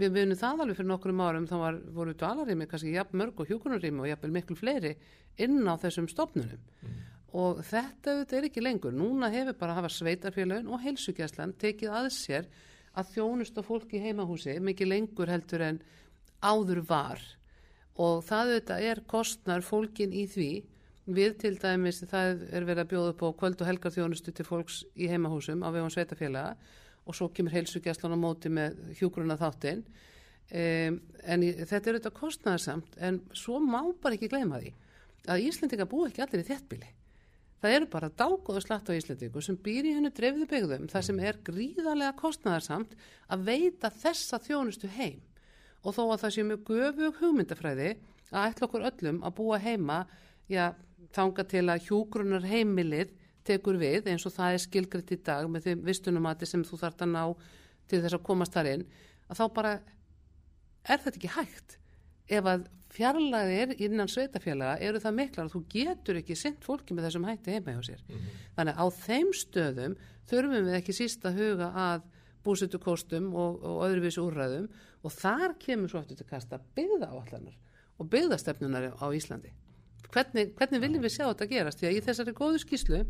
við 0.00 0.16
vunum 0.16 0.38
það 0.40 0.64
alveg 0.64 0.78
fyrir 0.80 0.90
nokkrum 0.90 1.20
árum 1.20 1.48
þá 1.50 1.56
var, 1.60 1.80
voru 1.92 2.14
dvalarými 2.16 2.68
kannski 2.70 2.94
jafn 2.96 3.18
mörg 3.20 3.40
og 3.42 3.50
hjókunarými 3.50 4.04
og 4.04 4.12
jafn 4.12 4.32
miklu 4.32 4.56
fleiri 4.56 4.94
inn 5.42 5.60
á 5.68 5.76
þessum 5.80 6.08
stopnunum 6.08 6.60
mm. 6.60 7.00
Og 7.32 7.62
þetta 7.64 8.12
auðvitað 8.12 8.38
er 8.38 8.46
ekki 8.48 8.62
lengur. 8.62 8.92
Núna 8.92 9.30
hefur 9.32 9.56
bara 9.56 9.72
að 9.72 9.80
hafa 9.80 9.90
sveitarfélagin 9.94 10.68
og 10.68 10.82
heilsugjastlan 10.84 11.54
tekið 11.60 11.94
að 11.96 12.08
sér 12.12 12.48
að 12.92 13.14
þjónusta 13.14 13.64
fólki 13.64 13.96
í 13.96 14.02
heimahúsi 14.04 14.58
mikið 14.60 14.90
lengur 14.90 15.32
heldur 15.32 15.64
en 15.64 15.78
áður 16.44 16.82
var. 16.90 17.22
Og 17.96 18.20
það 18.26 18.52
auðvitað 18.52 18.84
er 18.90 19.00
kostnar 19.08 19.64
fólkin 19.64 20.12
í 20.12 20.26
því. 20.28 20.50
Við 21.12 21.38
til 21.40 21.54
dæmis 21.58 22.02
það 22.04 22.44
er 22.52 22.68
verið 22.68 22.84
að 22.84 22.92
bjóða 22.92 23.14
upp 23.14 23.24
á 23.24 23.38
kvöld 23.40 23.64
og 23.64 23.70
helgar 23.70 23.96
þjónustu 23.96 24.36
til 24.36 24.46
fólks 24.46 24.82
í 24.94 25.08
heimahúsum 25.10 25.64
á 25.64 25.72
vegum 25.72 25.90
sveitarfélaga 25.90 26.52
og 27.06 27.16
svo 27.18 27.28
kemur 27.34 27.54
heilsugjastlan 27.56 28.14
á 28.14 28.18
móti 28.18 28.52
með 28.52 28.78
hjúgruna 28.98 29.38
þáttinn 29.40 29.82
um, 29.82 30.98
en 31.22 31.44
í, 31.44 31.52
þetta 31.64 31.82
er 31.82 31.98
auðvitað 31.98 32.18
kostnarsamt 32.18 32.98
en 33.02 33.22
svo 33.36 33.60
má 33.62 33.80
bara 34.02 34.18
ekki 34.18 34.30
gleyma 34.32 34.62
því 34.62 34.74
að 35.32 35.46
Íslandinga 35.48 35.86
bú 35.90 36.06
ekki 36.08 36.24
allir 36.24 36.42
í 36.42 36.50
þéttbili 36.50 36.90
Það 37.62 37.76
eru 37.76 37.86
bara 37.92 38.08
dágóðu 38.10 38.60
slatt 38.64 38.88
á 38.90 38.98
Íslandíku 38.98 39.38
sem 39.38 39.54
býr 39.54 39.86
í 39.86 39.92
hennu 39.94 40.10
dreifðu 40.10 40.48
byggðum 40.50 40.88
þar 40.90 41.04
sem 41.06 41.18
er 41.22 41.36
gríðarlega 41.46 42.16
kostnæðarsamt 42.18 42.96
að 43.30 43.44
veita 43.46 43.90
þessa 44.02 44.40
þjónustu 44.42 44.90
heim. 44.96 45.20
Og 45.86 45.94
þó 45.94 46.00
að 46.08 46.24
það 46.24 46.32
sé 46.34 46.44
mjög 46.48 46.64
göfug 46.72 47.20
hugmyndafræði 47.20 47.92
að 48.32 48.48
ætla 48.48 48.66
okkur 48.66 48.86
öllum 48.90 49.20
að 49.22 49.36
búa 49.38 49.60
heima 49.62 50.00
já, 50.50 50.72
þanga 51.14 51.44
til 51.52 51.62
að 51.68 51.86
hjúgrunar 51.86 52.48
heimilið 52.50 53.14
tekur 53.46 53.78
við 53.80 54.10
eins 54.12 54.26
og 54.28 54.34
það 54.34 54.56
er 54.56 54.62
skilgriðt 54.66 55.14
í 55.16 55.18
dag 55.26 55.48
með 55.50 55.66
því 55.66 55.74
vistunumati 55.88 56.48
sem 56.48 56.64
þú 56.66 56.78
þart 56.84 57.04
að 57.06 57.14
ná 57.14 57.24
til 57.90 58.02
þess 58.02 58.18
að 58.18 58.26
komast 58.28 58.54
þar 58.54 58.70
inn 58.76 58.84
að 59.28 59.40
þá 59.40 59.44
bara 59.56 59.72
er 60.82 61.02
þetta 61.02 61.18
ekki 61.18 61.34
hægt 61.36 61.76
ef 62.32 62.48
að 62.48 62.68
fjarlæðir 62.92 63.74
innan 63.80 64.10
sveitafélaga 64.10 64.76
eru 64.84 65.00
það 65.00 65.16
miklar 65.16 65.48
að 65.48 65.54
þú 65.54 65.62
getur 65.72 66.18
ekki 66.20 66.36
sendt 66.36 66.64
fólki 66.66 66.94
með 66.94 67.08
þessum 67.08 67.24
hætti 67.28 67.54
heima 67.54 67.76
hjá 67.76 67.86
sér. 67.86 68.02
Mm 68.08 68.16
-hmm. 68.16 68.42
Þannig 68.56 68.74
að 68.74 68.82
á 68.82 68.86
þeim 69.06 69.30
stöðum 69.32 69.94
þurfum 70.28 70.66
við 70.66 70.76
ekki 70.76 70.92
síst 70.92 71.24
að 71.24 71.38
huga 71.40 71.68
að 71.72 72.02
búsutu 72.44 72.78
kostum 72.78 73.34
og, 73.34 73.62
og 73.62 73.84
öðruvísu 73.86 74.22
úrræðum 74.22 74.68
og 75.02 75.12
þar 75.12 75.56
kemur 75.58 75.88
svo 75.88 76.02
aftur 76.02 76.16
til 76.16 76.26
kasta 76.26 76.60
byggða 76.76 77.08
áallanar 77.08 77.56
og 77.98 78.08
byggðastefnunar 78.10 78.92
á 78.98 79.06
Íslandi. 79.14 79.52
Hvernig, 80.12 80.52
hvernig 80.58 80.80
viljum 80.82 81.02
við 81.02 81.14
sjá 81.16 81.26
þetta 81.30 81.48
gerast? 81.48 81.80
Því 81.80 81.88
að 81.88 81.96
í 81.96 82.04
þessari 82.04 82.32
góðu 82.36 82.58
skýslu 82.58 83.04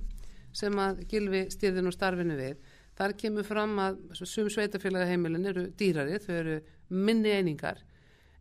sem 0.57 0.79
að 0.79 1.05
Gilvi 1.11 1.47
styrðin 1.53 1.89
og 1.89 1.97
starfinu 1.97 2.37
við, 2.39 2.61
þar 2.99 3.17
kemur 3.19 3.47
fram 3.49 3.79
að 3.81 4.03
sum 4.21 4.51
sveitafélaga 4.53 5.09
heimilin 5.09 5.49
eru 5.49 5.67
dýrari, 5.79 6.21
þau 6.21 6.35
eru 6.37 6.61
minni 6.93 7.33
einingar 7.33 7.81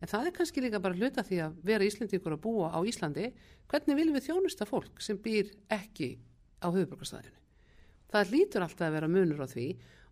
En 0.02 0.10
það 0.10 0.28
er 0.28 0.34
kannski 0.34 0.64
líka 0.64 0.82
bara 0.82 0.98
hluta 0.98 1.22
því 1.26 1.40
að 1.46 1.58
vera 1.66 1.86
Íslandíkur 1.86 2.34
að 2.34 2.42
búa 2.42 2.72
á 2.74 2.80
Íslandi, 2.90 3.28
hvernig 3.70 3.98
viljum 4.00 4.16
við 4.18 4.28
þjónusta 4.28 4.66
fólk 4.66 5.02
sem 5.04 5.20
býr 5.22 5.52
ekki 5.70 6.16
á 6.58 6.74
höfuborgarstæðinu? 6.74 7.38
Það 8.12 8.32
lítur 8.34 8.66
alltaf 8.66 8.88
að 8.88 8.96
vera 8.98 9.10
munur 9.12 9.44
á 9.46 9.48
því 9.52 9.68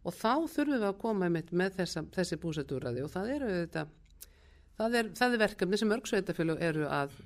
og 0.06 0.13
þá 0.15 0.34
þurfum 0.53 0.75
við 0.75 0.86
að 0.91 1.00
koma 1.01 1.29
með, 1.34 1.50
með 1.58 1.79
þessa, 1.82 2.03
þessi 2.13 2.38
búsættúræði 2.44 3.01
og 3.03 3.12
það 3.15 3.32
eru, 3.34 3.50
þetta, 3.56 3.84
það 4.77 5.00
er, 5.01 5.12
það 5.18 5.34
er 5.34 5.44
verkefni 5.44 5.82
sem 5.82 5.96
örgsveitafjölu 5.98 6.58
eru 6.70 6.86
að, 6.86 7.18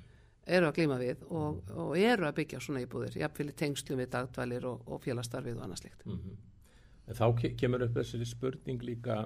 eru 0.46 0.68
að 0.68 0.74
glíma 0.78 0.98
við 1.00 1.22
og, 1.30 1.62
og 1.72 1.94
eru 1.98 2.26
að 2.28 2.36
byggja 2.40 2.60
svona 2.60 2.82
íbúðir, 2.84 3.16
jáfnfélag 3.22 3.56
tengslum 3.56 4.02
við 4.02 4.10
dagdvalir 4.12 4.66
og, 4.68 4.82
og 4.86 5.00
félastarfið 5.04 5.56
og 5.56 5.64
annað 5.64 5.82
slikt. 5.84 6.06
Mm 6.06 6.18
-hmm. 6.18 6.36
Þá 7.14 7.56
kemur 7.56 7.82
upp 7.82 7.96
þessi 7.96 8.24
spurning 8.24 8.82
líka 8.82 9.24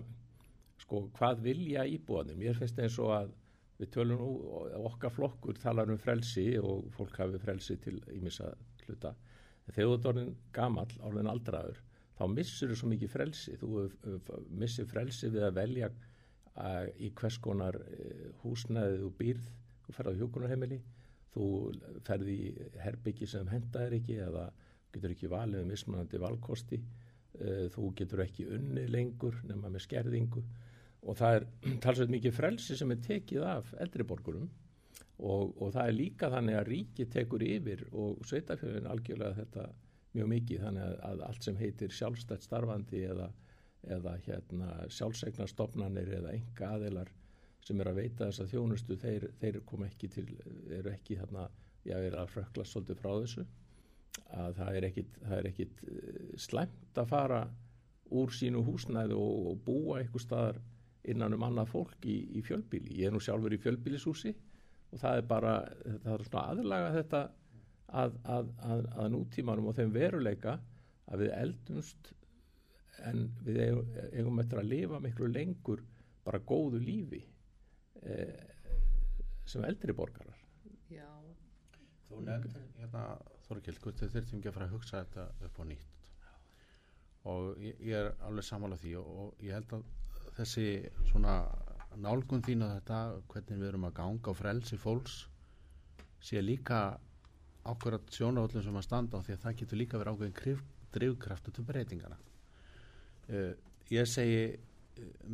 sko 0.78 1.08
hvað 1.18 1.42
vilja 1.42 1.84
íbúanum 1.86 2.42
ég 2.42 2.56
finnst 2.58 2.78
eins 2.78 2.98
og 2.98 3.12
að 3.14 3.30
við 3.78 3.90
tölum 3.94 4.22
nú 4.22 4.30
okkar 4.88 5.12
flokkur 5.14 5.58
talar 5.62 5.90
um 5.90 5.98
frelsi 5.98 6.58
og 6.58 6.88
fólk 6.96 7.18
hafi 7.22 7.38
frelsi 7.42 7.76
til 7.82 8.00
ímissa 8.14 8.50
hluta 8.86 9.14
en 9.66 9.74
þegar 9.74 9.88
þú 9.88 10.10
orðin 10.12 10.34
gamall, 10.52 10.90
orðin 11.06 11.30
aldraður 11.30 11.80
þá 12.18 12.24
missur 12.32 12.72
þú 12.72 12.78
svo 12.80 12.90
mikið 12.92 13.14
frelsi 13.14 13.56
þú 13.60 13.86
missir 14.50 14.88
frelsi 14.90 15.30
við 15.34 15.46
að 15.48 15.58
velja 15.60 15.90
að 16.58 16.90
í 17.06 17.12
hvers 17.14 17.38
konar 17.38 17.76
e, 17.78 18.32
húsnæðið 18.42 19.02
þú 19.04 19.10
býrð 19.20 19.50
þú 19.86 19.94
ferð 19.94 20.10
á 20.10 20.18
hjókunarheimili 20.22 20.80
þú 21.34 21.48
ferð 22.06 22.30
í 22.32 22.40
herbyggi 22.82 23.28
sem 23.28 23.48
henda 23.52 23.84
er 23.86 23.98
ekki 23.98 24.18
eða 24.24 24.48
getur 24.94 25.14
ekki 25.14 25.30
valið 25.30 25.64
um 25.64 25.72
mismunandi 25.72 26.20
valkosti, 26.22 26.78
uh, 27.40 27.66
þú 27.74 27.90
getur 27.98 28.24
ekki 28.24 28.48
unni 28.56 28.86
lengur 28.90 29.36
nema 29.48 29.70
með 29.72 29.84
skerðingu. 29.86 30.44
Og 31.08 31.18
það 31.18 31.36
er 31.38 31.48
talsveit 31.84 32.14
mikið 32.14 32.38
frelsi 32.38 32.78
sem 32.78 32.94
er 32.94 33.04
tekið 33.04 33.44
af 33.48 33.74
eldriborgurum 33.84 34.48
og, 35.18 35.52
og 35.58 35.74
það 35.74 35.84
er 35.84 35.96
líka 35.98 36.30
þannig 36.32 36.58
að 36.58 36.70
ríki 36.72 37.06
tekur 37.10 37.44
yfir 37.44 37.84
og 37.92 38.24
sveitafjöfin 38.26 38.88
algjörlega 38.90 39.38
þetta 39.42 39.68
mjög 40.16 40.32
mikið. 40.34 40.64
Þannig 40.64 40.86
að, 40.86 40.96
að 41.10 41.22
allt 41.28 41.46
sem 41.46 41.60
heitir 41.60 41.94
sjálfstætt 41.94 42.46
starfandi 42.46 43.04
eða, 43.12 43.30
eða 43.98 44.16
hérna, 44.26 44.74
sjálfsegnarstofnanir 44.94 46.12
eða 46.20 46.34
enga 46.38 46.74
aðilar 46.76 47.12
sem 47.68 47.80
er 47.82 47.90
að 47.90 48.00
veita 48.02 48.28
þess 48.28 48.42
að 48.44 48.52
þjónustu 48.54 48.96
þeir, 49.02 49.28
þeir 49.40 49.60
kom 49.68 49.84
ekki 49.86 50.10
til, 50.12 50.26
eru 50.78 50.92
ekki 50.92 51.18
þarna, 51.20 51.48
já, 51.84 51.96
er 51.98 52.16
að 52.18 52.32
frökla 52.34 52.66
svolítið 52.66 53.00
frá 53.02 53.10
þessu 53.12 53.46
að 54.38 54.58
það 54.58 54.78
er 54.78 54.86
ekkit, 54.88 55.16
það 55.22 55.38
er 55.38 55.48
ekkit 55.52 55.82
eh, 55.84 56.20
slæmt 56.40 57.00
að 57.00 57.10
fara 57.12 57.40
úr 58.18 58.32
sínu 58.34 58.64
húsnæðu 58.64 59.18
og, 59.20 59.48
og 59.52 59.62
búa 59.66 59.98
eitthvað 60.00 60.24
staðar 60.24 60.60
innan 61.08 61.36
um 61.36 61.44
annað 61.46 61.72
fólk 61.72 62.06
í, 62.08 62.16
í 62.36 62.42
fjölbíli. 62.44 62.96
Ég 62.98 63.08
er 63.08 63.14
nú 63.14 63.20
sjálfur 63.22 63.54
í 63.54 63.60
fjölbílishúsi 63.62 64.32
og 64.92 65.00
það 65.00 65.20
er 65.20 65.28
bara, 65.28 65.54
það 66.04 66.12
er 66.14 66.24
svona 66.28 66.44
aðlaga 66.52 66.94
þetta 66.96 67.22
að, 67.88 68.18
að, 68.36 68.52
að, 68.68 68.86
að 68.96 69.10
nútímanum 69.14 69.70
og 69.70 69.76
þeim 69.78 69.92
veruleika 69.94 70.58
að 71.08 71.24
við 71.24 71.34
eldumst 71.38 72.12
en 73.08 73.28
við 73.46 73.60
eigum, 73.62 74.40
eftir 74.42 74.60
að 74.60 74.70
lifa 74.72 75.00
miklu 75.00 75.28
lengur 75.30 75.84
bara 76.26 76.40
góðu 76.44 76.80
lífi 76.82 77.22
sem 79.48 79.64
eldri 79.64 79.94
borgarar. 79.96 80.38
Já. 80.92 81.08
Þú 82.08 82.22
nefndir 82.24 82.66
hérna 82.78 83.04
Þorkild, 83.48 83.80
þau 83.80 84.08
þurftum 84.12 84.40
ekki 84.40 84.50
að 84.50 84.56
fara 84.58 84.68
að 84.68 84.74
hugsa 84.76 85.00
þetta 85.02 85.46
upp 85.46 85.58
á 85.60 85.64
nýtt? 85.68 86.12
Og 87.28 87.62
ég, 87.64 87.80
ég 87.84 87.96
er 87.96 88.10
alveg 88.28 88.46
samála 88.46 88.76
því 88.80 88.94
og, 89.00 89.08
og 89.22 89.42
ég 89.44 89.56
held 89.56 89.74
að 89.76 89.86
þessi 90.38 90.66
svona 91.10 91.34
nálgun 91.98 92.44
þín 92.44 92.64
að 92.66 92.74
þetta 92.76 92.98
hvernig 93.32 93.60
við 93.60 93.68
erum 93.70 93.86
að 93.88 93.96
ganga 93.98 94.32
á 94.32 94.38
frelsi 94.38 94.78
fólks 94.80 95.18
sé 96.24 96.42
líka 96.42 96.80
ákveðat 97.68 98.12
sjónavöldum 98.14 98.64
sem 98.64 98.78
að 98.78 98.86
standa 98.86 99.20
á 99.20 99.24
því 99.24 99.34
að 99.34 99.44
það 99.44 99.58
getur 99.62 99.80
líka 99.80 100.00
verið 100.00 100.18
ákveðin 100.18 100.62
drivkraftu 100.94 101.52
til 101.52 101.64
breytingana 101.68 102.18
uh, 103.28 103.52
ég 103.92 104.08
segi 104.08 104.42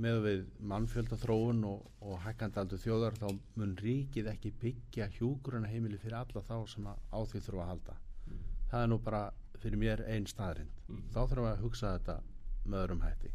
með 0.05 0.19
við 0.25 0.43
mannfjölda 0.73 1.19
þróun 1.21 1.63
og, 1.69 1.87
og 2.05 2.19
hækkandaldu 2.25 2.79
þjóðar 2.83 3.17
þá 3.21 3.29
mun 3.61 3.77
ríkið 3.81 4.31
ekki 4.33 4.53
byggja 4.63 5.09
hjúgruna 5.19 5.71
heimili 5.71 6.01
fyrir 6.03 6.19
alla 6.21 6.45
þá 6.49 6.57
sem 6.73 6.91
á 6.91 7.21
því 7.31 7.43
þurfa 7.47 7.65
að 7.65 7.73
halda. 7.73 7.97
Mm. 8.27 8.45
það 8.71 8.83
er 8.83 8.93
nú 8.93 9.01
bara 9.09 9.23
fyrir 9.63 9.81
mér 9.81 10.05
einn 10.11 10.29
staðrind 10.29 10.85
mm. 10.89 11.03
þá 11.15 11.21
þurfum 11.23 11.47
við 11.47 11.53
að 11.53 11.65
hugsa 11.65 11.97
þetta 11.97 12.21
með 12.65 12.79
öðrum 12.85 13.03
hætti. 13.05 13.33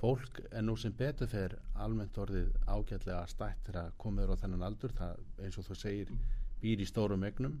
Fólk 0.00 0.38
er 0.48 0.62
nú 0.64 0.76
sem 0.80 0.94
betur 0.96 1.28
fer 1.28 1.58
almennt 1.76 2.16
orðið 2.18 2.54
ágætlega 2.66 3.26
stætt 3.28 3.66
til 3.66 3.76
að 3.76 3.90
koma 4.00 4.22
þér 4.22 4.32
á 4.32 4.40
þennan 4.44 4.64
aldur. 4.70 4.94
Það 4.96 5.44
eins 5.44 5.58
og 5.60 5.66
þú 5.68 5.76
segir 5.76 6.14
býr 6.62 6.80
í 6.80 6.88
stórum 6.88 7.26
egnum 7.28 7.58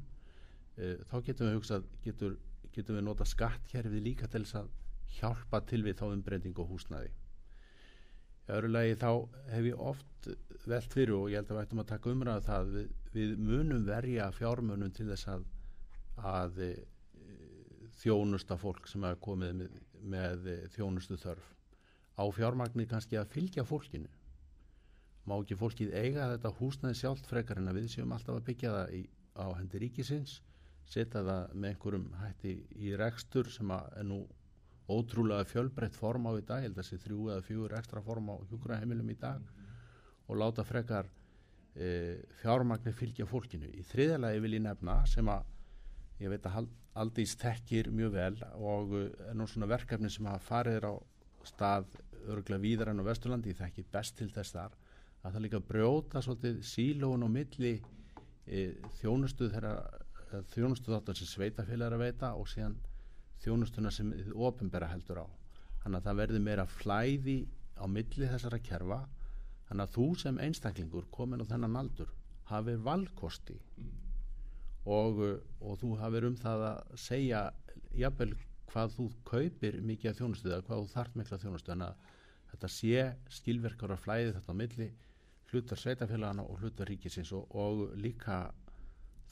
Eh, 0.80 1.00
þá 1.10 1.16
getum 1.26 1.48
við 1.48 1.56
hugsað 1.58 1.88
getur, 2.04 2.36
getum 2.74 2.96
við 2.96 3.04
nota 3.04 3.26
skattkerfið 3.28 4.04
líka 4.04 4.28
til 4.30 4.44
þess 4.46 4.60
að 4.62 4.70
hjálpa 5.18 5.60
til 5.68 5.82
við 5.84 5.98
þá 5.98 6.04
umbreyting 6.14 6.60
og 6.62 6.70
húsnaði 6.70 7.10
öðru 8.56 8.70
lagi 8.74 8.96
þá 9.00 9.10
hef 9.52 9.68
ég 9.68 9.82
oft 9.90 10.28
velt 10.68 10.94
fyrir 10.94 11.16
og 11.16 11.30
ég 11.32 11.40
held 11.40 11.50
að 11.50 11.58
við 11.58 11.64
ættum 11.64 11.82
að 11.82 11.90
taka 11.90 12.12
umræða 12.12 12.46
það 12.46 12.72
við, 12.74 12.88
við 13.14 13.34
munum 13.48 13.86
verja 13.86 14.28
fjármunum 14.36 14.92
til 14.96 15.06
þess 15.10 15.30
að, 15.34 15.46
að 16.30 16.60
e, 16.66 16.70
þjónusta 18.02 18.58
fólk 18.60 18.90
sem 18.90 19.06
hafa 19.06 19.20
komið 19.24 19.56
með, 19.60 19.78
með 20.14 20.50
þjónustu 20.76 21.18
þörf. 21.20 21.48
Á 22.20 22.24
fjármagnir 22.36 22.88
kannski 22.90 23.16
að 23.16 23.32
fylgja 23.32 23.64
fólkinu. 23.64 24.10
Má 25.28 25.36
ekki 25.38 25.56
fólkið 25.56 25.94
eiga 25.96 26.28
þetta 26.34 26.52
húsnaði 26.58 27.00
sjálft 27.00 27.28
frekar 27.28 27.60
en 27.60 27.70
að 27.72 27.80
við 27.80 27.90
séum 27.94 28.12
alltaf 28.16 28.40
að 28.40 28.46
byggja 28.50 28.76
það 28.76 28.94
í, 28.98 29.02
á 29.40 29.46
hendi 29.56 29.80
ríkisins 29.84 30.40
setja 30.90 31.22
það 31.22 31.54
með 31.54 31.72
einhverjum 31.72 32.06
hætti 32.20 32.54
í 32.82 32.94
rekstur 32.98 33.50
sem 33.52 33.70
er 33.74 34.06
nú 34.06 34.24
ótrúlega 34.90 35.46
fjölbreytt 35.48 35.96
form 35.96 36.28
á 36.28 36.32
í 36.34 36.44
dag, 36.46 36.64
held 36.64 36.76
að 36.76 36.82
þessi 36.82 36.98
þrjú 37.04 37.30
eða 37.30 37.46
fjögur 37.46 37.76
ekstra 37.78 38.02
form 38.04 38.30
á 38.32 38.36
hjúkraheimilum 38.50 39.12
í 39.12 39.16
dag. 39.20 39.46
Og 40.28 40.38
láta 40.38 40.64
frekar 40.66 41.08
e, 41.74 42.18
fjármagnir 42.42 42.96
fylgja 42.96 43.26
fólkinu. 43.30 43.70
Í 43.70 43.84
þriðalagi 43.90 44.42
vil 44.44 44.52
ég 44.58 44.64
nefna 44.66 45.00
sem 45.10 45.30
að 45.30 45.48
ég 46.20 46.32
veit 46.32 46.46
að 46.50 46.68
Aldís 47.00 47.36
þekkir 47.38 47.86
mjög 47.94 48.14
vel 48.16 48.36
og 48.58 48.96
er 48.98 49.36
nú 49.38 49.46
svona 49.46 49.68
verkefni 49.70 50.10
sem 50.10 50.26
að 50.26 50.42
farið 50.42 50.88
á 50.90 50.94
stað 51.46 51.92
örgulega 52.26 52.64
víðar 52.64 52.90
enn 52.90 53.00
á 53.00 53.06
Vesturlandi, 53.06 53.54
ég 53.54 53.60
þekki 53.60 53.86
best 53.94 54.16
til 54.18 54.26
þess 54.34 54.56
þar, 54.56 54.74
að 55.22 55.36
það 55.36 55.44
líka 55.44 55.60
brjóta 55.70 56.22
svolítið 56.24 56.58
sílóun 56.66 57.24
og 57.24 57.30
milli 57.32 57.72
e, 58.44 58.74
þjónustuð 58.98 59.54
þeirra 59.54 59.74
þjónustu 60.52 60.92
þáttan 60.92 61.18
sem 61.18 61.30
sveitafélag 61.30 61.88
er 61.88 61.96
að 61.96 62.04
veita 62.04 62.32
og 62.38 62.48
síðan 62.50 62.76
þjónustuna 63.44 63.92
sem 63.94 64.12
ofinbera 64.34 64.90
heldur 64.90 65.24
á. 65.24 65.26
Þannig 65.82 66.00
að 66.00 66.06
það 66.08 66.20
verður 66.20 66.44
meira 66.44 66.66
flæði 66.68 67.38
á 67.80 67.84
milli 67.88 68.28
þessara 68.28 68.60
kerfa. 68.64 69.00
Þannig 69.68 69.86
að 69.86 69.96
þú 69.96 70.06
sem 70.22 70.40
einstaklingur 70.46 71.08
komin 71.14 71.42
á 71.44 71.50
þennan 71.50 71.80
aldur 71.80 72.12
hafið 72.50 72.84
valkosti. 72.86 73.58
Mm. 73.78 73.98
og, 74.90 75.18
og 75.60 75.74
þú 75.78 75.90
hafið 76.00 76.26
um 76.30 76.36
það 76.40 76.62
að 76.70 76.94
segja 76.98 77.40
jafnvel 78.00 78.32
hvað 78.70 78.94
þú 78.96 79.06
kaupir 79.28 79.76
mikið 79.84 80.10
af 80.10 80.18
þjónustu 80.18 80.50
eða 80.50 80.64
hvað 80.66 80.80
þú 80.80 80.92
þart 80.94 81.18
mikla 81.20 81.38
þjónustu. 81.42 81.74
En 81.74 81.84
að 81.86 82.08
þetta 82.52 82.70
sé 82.74 83.04
skilverkar 83.38 83.94
að 83.94 84.02
flæði 84.04 84.34
þetta 84.36 84.54
á 84.56 84.60
milli 84.60 84.88
hlutar 85.50 85.80
sveitafélagana 85.82 86.46
og 86.46 86.62
hlutar 86.62 86.88
ríkisins 86.90 87.32
og, 87.34 87.50
og 87.50 87.94
líka 87.98 88.50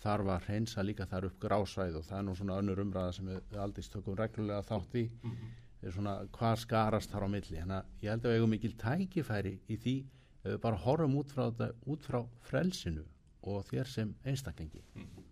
þarf 0.03 0.31
að 0.35 0.49
reynsa 0.49 0.85
líka 0.85 1.07
þar 1.11 1.29
upp 1.29 1.39
grásvæð 1.43 1.97
og 1.99 2.05
það 2.07 2.19
er 2.19 2.27
nú 2.27 2.35
svona 2.39 2.59
önnur 2.63 2.83
umræða 2.85 3.15
sem 3.17 3.31
við 3.31 3.59
aldrei 3.65 3.87
stökum 3.87 4.19
reglulega 4.19 4.67
þátt 4.69 4.95
í. 4.95 5.05
Mm 5.23 5.31
-hmm. 5.31 5.93
svona 5.95 6.15
hvað 6.39 6.57
skarast 6.65 7.11
þar 7.11 7.27
á 7.27 7.29
milli? 7.29 7.59
Þannig 7.59 7.77
að 7.77 7.85
ég 8.03 8.11
held 8.11 8.25
að 8.25 8.31
við 8.31 8.39
hefum 8.39 8.51
mikil 8.51 8.75
tækifæri 8.85 9.55
í 9.69 9.77
því 9.77 9.97
ef 10.45 10.51
við 10.53 10.61
bara 10.61 10.77
horfum 10.77 11.17
út 11.17 11.31
frá, 11.31 11.45
þetta, 11.51 11.73
út 11.87 12.03
frá 12.03 12.21
frelsinu 12.41 13.05
og 13.43 13.65
þér 13.65 13.87
sem 13.87 14.15
einstaklingi. 14.25 14.83
Mm 14.95 15.03
-hmm. 15.03 15.25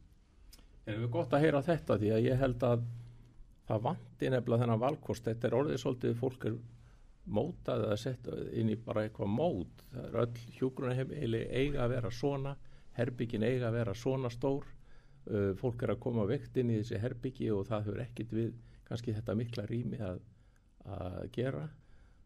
Er 0.86 0.98
við 0.98 1.10
gott 1.10 1.32
að 1.32 1.40
heyra 1.40 1.62
þetta 1.62 1.98
því 1.98 2.10
að 2.14 2.24
ég 2.24 2.38
held 2.38 2.62
að 2.62 2.82
það 3.66 3.82
vanti 3.82 4.30
nefnilega 4.30 4.62
þennan 4.62 4.80
valkost. 4.80 5.24
Þetta 5.24 5.48
er 5.48 5.54
orðið 5.54 5.80
svolítið 5.82 6.18
fólk 6.20 6.44
er 6.44 6.58
mótað 7.26 7.88
að 7.90 7.96
setja 7.96 8.36
inn 8.52 8.70
í 8.70 8.76
bara 8.76 9.02
eitthvað 9.02 9.32
mót. 9.32 9.82
Það 9.90 10.04
er 10.04 10.20
öll 10.22 10.36
hjúgrunahefili 10.58 11.42
eiga 11.50 11.84
að 11.84 11.94
vera 11.96 12.10
svona 12.10 12.56
herbyggin 12.96 13.46
eiga 13.46 13.70
að 13.70 13.78
vera 13.78 13.94
svona 13.96 14.30
stór 14.32 14.66
uh, 14.66 15.52
fólk 15.60 15.84
er 15.84 15.94
að 15.94 16.02
koma 16.06 16.26
vekt 16.28 16.56
inn 16.60 16.72
í 16.72 16.78
þessi 16.80 17.00
herbyggi 17.02 17.50
og 17.54 17.66
það 17.70 17.88
hefur 17.88 18.04
ekkit 18.06 18.36
við 18.38 18.54
kannski 18.86 19.16
þetta 19.16 19.36
mikla 19.38 19.66
rými 19.70 20.00
að, 20.02 20.22
að 20.86 21.18
gera. 21.34 21.66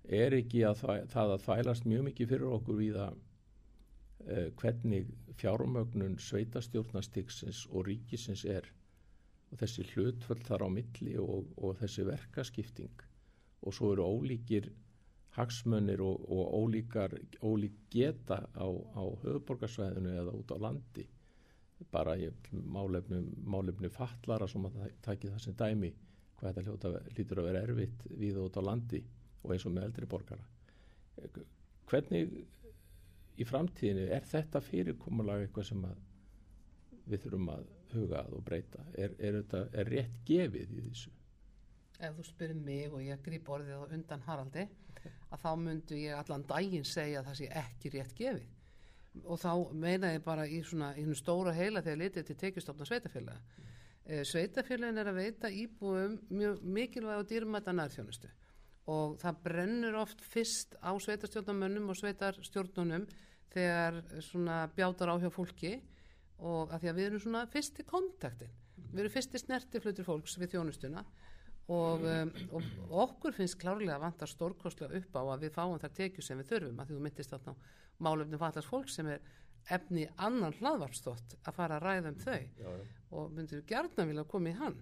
Er 0.05 0.37
ekki 0.37 0.65
að 0.69 0.83
það, 0.83 1.03
það 1.15 1.35
að 1.35 1.45
þvælast 1.47 1.89
mjög 1.89 2.07
mikið 2.11 2.33
fyrir 2.35 2.55
okkur 2.59 2.81
við 2.81 3.01
að 3.07 3.17
uh, 3.17 4.49
hvernig 4.61 5.15
fjármögnun 5.41 6.19
sveitastjórnastiksins 6.21 7.65
og 7.71 7.89
ríkisins 7.89 8.45
er 8.45 8.69
og 9.51 9.59
þessi 9.63 9.87
hlutföll 9.95 10.43
þar 10.47 10.67
á 10.67 10.69
milli 10.71 11.17
og, 11.19 11.49
og 11.59 11.79
þessi 11.81 12.05
verkaskipting. 12.07 13.07
Og 13.67 13.75
svo 13.77 13.93
eru 13.95 14.07
ólíkir 14.07 14.71
hagsmönir 15.37 16.03
og, 16.03 16.25
og 16.31 16.55
ólíkar, 16.59 17.15
ólík 17.43 17.77
geta 17.93 18.43
á, 18.55 18.67
á 18.67 19.05
höfuborgarsvæðinu 19.23 20.15
eða 20.23 20.35
út 20.35 20.55
á 20.55 20.59
landi. 20.59 21.07
Bara 21.91 22.17
í 22.19 22.29
málefni, 22.53 23.23
málefni 23.47 23.89
fallara 23.93 24.49
sem 24.51 24.67
að 24.67 24.79
það 24.81 24.97
taki 25.07 25.31
það 25.31 25.45
sem 25.45 25.57
dæmi 25.57 25.93
hvað 26.41 26.51
þetta 26.51 26.65
hljóta, 26.67 26.93
lítur 27.17 27.41
að 27.41 27.49
vera 27.51 27.63
erfitt 27.67 28.07
við 28.21 28.41
út 28.43 28.59
á 28.59 28.63
landi 28.65 29.01
og 29.43 29.55
eins 29.55 29.67
og 29.69 29.75
með 29.77 29.89
eldri 29.89 30.09
borgara. 30.11 30.47
Hvernig 31.91 32.35
í 33.41 33.47
framtíðinu 33.49 34.09
er 34.13 34.27
þetta 34.29 34.63
fyrirkomulega 34.65 35.47
eitthvað 35.47 35.71
sem 35.71 35.87
við 37.07 37.25
þurfum 37.25 37.53
að 37.55 37.65
huga 37.95 38.21
að 38.25 38.37
og 38.37 38.45
breyta? 38.47 38.85
Er, 38.95 39.15
er, 39.19 39.41
þetta, 39.41 39.65
er 39.73 39.91
rétt 39.95 40.21
gefið 40.29 40.77
í 40.77 40.85
þessu 40.89 41.15
Ef 42.01 42.17
þú 42.17 42.25
spyrir 42.25 42.57
mig 42.57 42.93
og 42.93 43.03
ég 43.05 43.21
grýp 43.25 43.49
orðið 43.53 43.85
á 43.85 43.93
undan 43.93 44.25
Haraldi 44.27 44.67
að 45.31 45.43
þá 45.43 45.51
myndu 45.61 45.99
ég 46.01 46.17
allan 46.17 46.47
daginn 46.49 46.87
segja 46.89 47.21
að 47.21 47.31
það 47.31 47.39
sé 47.41 47.51
ekki 47.61 47.93
rétt 47.95 48.15
gefið. 48.17 48.49
Og 49.25 49.41
þá 49.43 49.53
meina 49.75 50.13
ég 50.15 50.25
bara 50.25 50.47
í 50.47 50.61
svona 50.63 50.93
í 50.99 51.05
stóra 51.19 51.53
heila 51.55 51.83
þegar 51.83 52.03
litið 52.05 52.29
til 52.29 52.39
tekistofna 52.45 52.87
sveitafélaga 52.89 53.41
mm. 53.41 53.71
Eh, 54.11 54.25
sveitafélagin 54.27 54.99
er 54.99 55.07
að 55.07 55.19
veita 55.21 55.49
íbúum 55.55 56.17
mjög 56.35 56.63
mikilvæg 56.67 57.21
og 57.21 57.27
dýrmæta 57.31 57.71
nærþjónustu. 57.77 58.31
Og 58.91 59.19
það 59.21 59.43
brennur 59.45 59.99
oft 60.01 60.25
fyrst 60.25 60.75
á 60.83 60.91
sveitarstjórnumönnum 60.99 61.93
og 61.93 61.99
sveitarstjórnunum 62.01 63.05
þegar 63.53 64.01
svona 64.25 64.65
bjátar 64.75 65.13
á 65.13 65.21
hjá 65.21 65.31
fólki 65.31 65.77
og 66.39 66.73
að 66.73 66.81
því 66.81 66.91
að 66.91 66.99
við 66.99 67.07
erum 67.07 67.23
svona 67.23 67.45
fyrst 67.53 67.79
í 67.79 67.87
kontaktin. 67.87 68.57
Við 68.91 69.05
erum 69.05 69.15
fyrsti 69.15 69.43
snertiflutur 69.45 70.09
fólks 70.09 70.39
við 70.41 70.57
þjónustuna 70.57 71.05
og, 71.71 72.07
um, 72.07 72.33
og, 72.57 72.71
okkur 73.05 73.37
finnst 73.37 73.59
klárlega 73.61 73.99
að 73.99 74.07
vanta 74.07 74.29
stórkostlega 74.29 74.99
upp 74.99 75.19
á 75.19 75.23
að 75.23 75.45
við 75.45 75.53
fáum 75.55 75.79
þar 75.83 75.95
tekju 75.99 76.25
sem 76.27 76.41
við 76.41 76.51
þurfum 76.55 76.81
að 76.83 76.91
því 76.91 76.97
þú 76.97 77.05
myndist 77.05 77.35
þarna 77.35 77.55
málefnum 78.01 78.43
fallast 78.43 78.71
fólk 78.71 78.91
sem 78.91 79.11
er 79.13 79.21
efni 79.71 80.07
annan 80.17 80.57
hlaðvarpstótt 80.59 81.37
að 81.45 81.57
fara 81.57 81.79
að 81.79 81.87
ræða 81.87 82.11
um 82.11 82.19
þau. 82.25 82.41
Já, 82.41 82.71
já. 82.71 82.85
og 83.11 83.37
myndir 83.37 83.63
gerðna 83.69 84.09
vilja 84.09 84.27
koma 84.33 84.51
í 84.51 84.59
hann. 84.59 84.81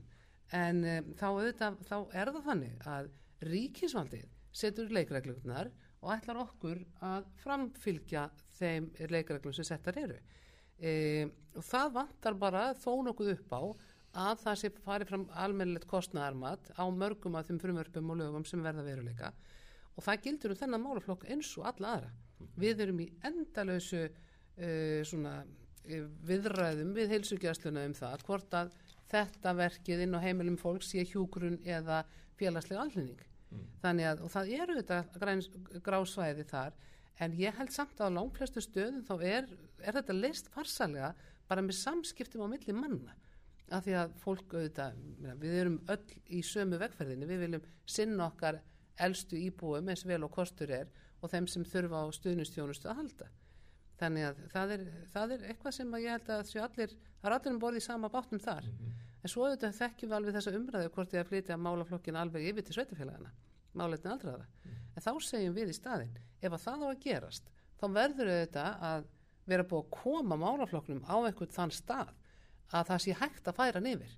En 0.55 0.81
um, 0.85 1.13
þá, 1.19 1.27
auðvitað, 1.29 1.79
þá 1.91 1.97
er 2.23 2.33
það 2.33 2.49
þannig 2.49 2.89
að 2.95 3.11
ríkisvaldið 3.49 4.27
setur 4.59 4.95
leikreglunar 4.95 5.71
og 5.99 6.13
ætlar 6.15 6.41
okkur 6.45 6.81
að 7.05 7.27
framfylgja 7.43 8.29
þeim 8.59 8.89
leikreglum 9.11 9.55
sem 9.55 9.67
settar 9.67 9.99
eru. 10.01 10.19
E, 10.79 11.27
og 11.59 11.65
það 11.67 11.95
vantar 11.97 12.39
bara 12.39 12.65
þó 12.79 12.93
nokkuð 13.09 13.33
upp 13.35 13.55
á 13.55 13.63
að 14.19 14.43
það 14.45 14.59
sé 14.61 14.71
farið 14.85 15.13
fram 15.13 15.27
almennilegt 15.45 15.89
kostnæðarmat 15.91 16.73
á 16.75 16.85
mörgum 16.91 17.39
af 17.39 17.49
þeim 17.49 17.61
frumvörpum 17.63 18.13
og 18.15 18.21
lögum 18.21 18.47
sem 18.49 18.65
verða 18.65 18.87
veruleika. 18.87 19.33
Og 19.97 20.07
það 20.07 20.25
gildur 20.27 20.55
um 20.55 20.61
þennan 20.63 20.85
málaflokk 20.85 21.25
eins 21.31 21.53
og 21.59 21.71
alla 21.71 21.95
aðra. 21.97 22.11
Við 22.59 22.85
erum 22.85 23.01
í 23.03 23.09
endalösu 23.27 24.05
uh, 24.09 25.01
svona 25.07 25.39
uh, 25.43 26.05
viðræðum 26.29 26.93
við 26.99 27.17
heilsugjastluna 27.17 27.87
um 27.89 27.97
það 27.99 28.27
hvort 28.29 28.61
að 28.61 28.77
þetta 29.09 29.57
verkið 29.63 30.05
inn 30.05 30.19
á 30.19 30.25
heimilum 30.27 30.61
fólk 30.61 30.85
sé 30.87 31.07
hjúgrun 31.09 31.59
eða 31.67 32.05
félagslega 32.39 32.85
allinning 32.85 33.29
Mm. 33.49 33.65
þannig 33.83 34.09
að, 34.11 34.23
og 34.27 34.33
það 34.35 34.51
eru 34.59 34.75
þetta 34.83 35.79
grásvæði 35.87 36.45
þar 36.51 36.75
en 37.25 37.37
ég 37.39 37.57
held 37.57 37.73
samt 37.73 38.01
að 38.01 38.13
á 38.13 38.17
langflestu 38.19 38.61
stöðum 38.61 39.07
þá 39.09 39.15
er, 39.25 39.49
er 39.81 39.97
þetta 39.97 40.17
leist 40.17 40.51
farsalega 40.53 41.15
bara 41.49 41.65
með 41.65 41.79
samskiptum 41.81 42.45
á 42.45 42.49
milli 42.53 42.75
manna 42.77 43.17
af 43.75 43.85
því 43.87 43.97
að 44.01 44.15
fólk 44.23 44.55
auðvitað, 44.55 45.01
við 45.41 45.57
erum 45.63 45.81
öll 45.95 46.15
í 46.35 46.43
sömu 46.47 46.79
vegferðinni, 46.81 47.29
við 47.29 47.43
viljum 47.45 47.67
sinna 47.89 48.29
okkar 48.29 48.61
elstu 48.99 49.39
íbúum 49.39 49.91
eins 49.91 50.07
vel 50.09 50.23
og 50.27 50.33
kostur 50.35 50.73
er 50.75 50.89
og 51.23 51.33
þeim 51.33 51.49
sem 51.51 51.67
þurfa 51.67 52.05
á 52.05 52.07
stuðnustjónustu 52.15 52.89
að 52.91 53.03
halda. 53.03 53.29
Þannig 53.99 54.29
að 54.29 54.41
það 54.53 54.73
er, 54.77 54.87
það 55.13 55.35
er 55.35 55.45
eitthvað 55.51 55.75
sem 55.75 55.99
ég 55.99 56.15
held 56.15 56.31
að 56.31 56.55
allir, 56.63 56.97
það 57.19 57.31
er 57.31 57.37
allir 57.39 57.55
um 57.55 57.61
borðið 57.63 57.83
í 57.83 57.87
sama 57.89 58.11
bátnum 58.13 58.43
þar. 58.43 58.71
En 59.19 59.33
svo 59.33 59.49
auðvitað 59.49 59.79
þekkjum 59.81 60.13
við 60.13 60.19
alveg 60.21 60.39
þessa 60.39 60.55
umræðu 60.55 60.95
hvort 60.95 61.15
ég 61.15 61.25
að 61.25 61.31
flytja 61.33 61.59
málaflokkin 61.59 62.19
alveg 62.21 62.51
yfir 62.53 62.67
til 62.67 62.79
sveitafélagana 62.79 63.35
málefni 63.79 64.13
aldraða 64.13 64.47
en 64.97 65.05
þá 65.05 65.13
segjum 65.25 65.57
við 65.57 65.73
í 65.73 65.77
staðin 65.77 66.17
ef 66.41 66.53
að 66.53 66.65
það 66.65 66.85
á 66.85 66.89
að 66.89 67.03
gerast 67.05 67.51
þá 67.79 67.87
verður 67.95 68.33
auðvitað 68.33 68.87
að 68.91 69.07
vera 69.49 69.67
búið 69.69 69.85
að 69.85 69.93
koma 69.99 70.39
málaflokknum 70.41 71.05
á 71.07 71.17
einhvern 71.19 71.55
þann 71.55 71.75
stað 71.75 72.15
að 72.73 72.91
það 72.91 73.03
sé 73.05 73.17
hægt 73.21 73.49
að 73.51 73.57
færa 73.59 73.81
nýfir 73.85 74.13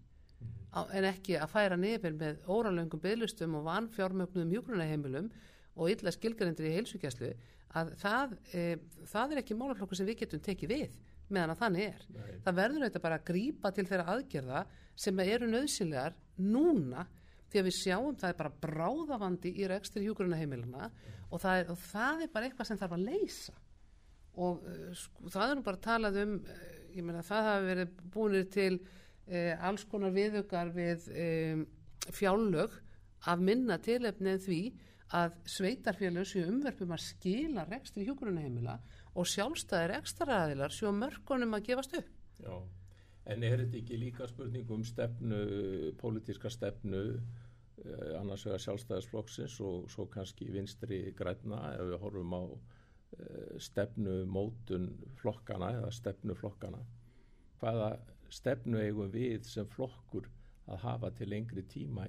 á, 0.74 0.80
en 0.94 1.06
ekki 1.10 1.36
að 1.38 1.52
færa 1.52 1.76
nýfir 1.78 2.16
með 2.18 2.40
óralöngum 2.50 3.02
bygglustum 3.02 3.54
og 3.60 3.66
vanfjármögnum 3.68 4.50
hjúgrunaheimilum 4.54 5.30
og 5.76 5.90
illa 5.92 6.12
skilgarindir 6.14 6.66
í 6.70 6.74
heilsugjæslu 6.78 7.30
að 7.78 7.92
það, 8.02 8.34
e, 8.50 8.64
það 9.06 9.32
er 9.36 9.40
ekki 9.44 9.56
málaflokkur 9.58 9.98
sem 10.00 10.08
við 10.08 10.24
getum 10.24 10.42
tekið 10.42 10.72
við 10.74 10.98
meðan 11.30 11.52
að 11.54 11.60
þannig 11.60 11.84
er. 11.86 12.06
Nei. 12.10 12.30
Það 12.42 12.56
verður 12.58 12.82
auðvitað 12.84 13.04
bara 13.04 13.18
að 13.20 13.26
grípa 13.28 13.70
til 13.76 13.84
þeirra 13.86 14.06
aðgerða 14.16 14.62
sem 14.98 15.20
eru 15.22 15.46
nöðsynlegar 15.52 16.16
núna 16.42 17.04
því 17.50 17.60
að 17.60 17.68
við 17.68 17.76
sjáum 17.78 18.16
það 18.18 18.32
er 18.32 18.38
bara 18.40 18.52
bráðavandi 18.64 19.52
í 19.62 19.68
rekstri 19.70 20.02
hjúgrunaheimiluna 20.08 20.88
og, 21.30 21.38
það 21.38 21.60
er- 21.62 21.70
og 21.70 21.78
það 21.86 22.24
er 22.26 22.32
bara 22.34 22.48
eitthvað 22.50 22.66
sem 22.72 22.80
þarf 22.82 22.96
að 22.98 23.06
leysa 23.06 23.54
og 24.40 24.66
uh, 24.66 24.90
sko, 24.98 25.30
það 25.30 25.46
er 25.52 25.56
nú 25.58 25.64
bara 25.66 25.82
talað 25.86 26.18
um 26.24 26.34
uh, 26.40 26.66
ég 26.96 27.06
meina 27.06 27.24
það 27.26 27.48
hafi 27.50 27.68
verið 27.70 27.98
búinir 28.14 28.46
til 28.52 28.72
uh, 28.78 29.66
alls 29.68 29.84
konar 29.90 30.14
viðugar 30.14 30.72
við 30.74 31.10
um, 31.14 31.66
fjálög 32.10 32.76
af 33.28 33.42
minna 33.42 33.76
tilefni 33.82 34.34
en 34.34 34.40
því 34.40 34.62
að 35.16 35.36
sveitarfélög 35.50 36.26
séu 36.28 36.46
umverfum 36.48 36.92
að 36.94 37.04
skila 37.08 37.64
rekstri 37.68 38.06
hjúgrunaheimila 38.06 38.76
og 39.18 39.26
sjálfstæðir 39.26 39.96
ekstraræðilar 39.98 40.74
séu 40.74 40.92
mörgunum 40.94 41.56
að 41.58 41.66
gefast 41.70 41.96
upp. 41.98 42.10
Já, 42.40 42.54
en 43.34 43.46
er 43.46 43.64
þetta 43.64 43.80
ekki 43.80 43.98
líka 43.98 44.28
spurning 44.30 44.70
um 44.70 44.84
stefnu, 44.86 45.40
pólitíska 46.00 46.52
stefnu, 46.52 47.02
eh, 47.82 48.12
annars 48.20 48.46
vegar 48.46 48.62
sjálfstæðisflokksins 48.66 49.58
og 49.66 49.90
svo 49.90 50.06
kannski 50.06 50.50
vinstri 50.54 51.02
græna 51.16 51.74
ef 51.74 51.90
við 51.90 51.98
horfum 52.04 52.38
á 52.38 52.42
eh, 52.46 52.79
stefnu 53.60 54.24
mótun 54.30 54.88
flokkana 55.20 55.72
eða 55.78 55.90
stefnu 55.94 56.36
flokkana. 56.38 56.80
Hvaða 57.60 57.90
stefnu 58.32 58.80
eigum 58.80 59.10
við 59.12 59.44
sem 59.48 59.68
flokkur 59.68 60.28
að 60.70 60.82
hafa 60.84 61.10
til 61.18 61.30
lengri 61.32 61.64
tíma? 61.68 62.06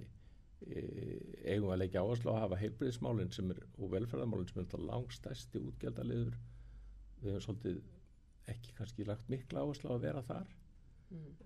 Eh, 0.62 1.18
eigum 1.50 1.72
að 1.74 1.82
leggja 1.82 2.04
áherslu 2.06 2.30
að 2.30 2.44
hafa 2.44 2.60
heilbriðismálinn 2.62 3.32
sem 3.34 3.50
er 3.50 3.64
og 3.80 3.94
velferðarmálinn 3.96 4.52
sem 4.52 4.62
er 4.62 4.84
langstæsti 4.92 5.62
útgjaldaliður 5.72 6.36
við 7.22 7.32
höfum 7.32 7.46
svolítið 7.48 7.80
ekki 8.54 8.76
kannski 8.78 9.08
lagt 9.10 9.32
mikla 9.34 9.64
áherslu 9.66 9.90
að 9.96 10.06
vera 10.06 10.22
þar 10.28 10.52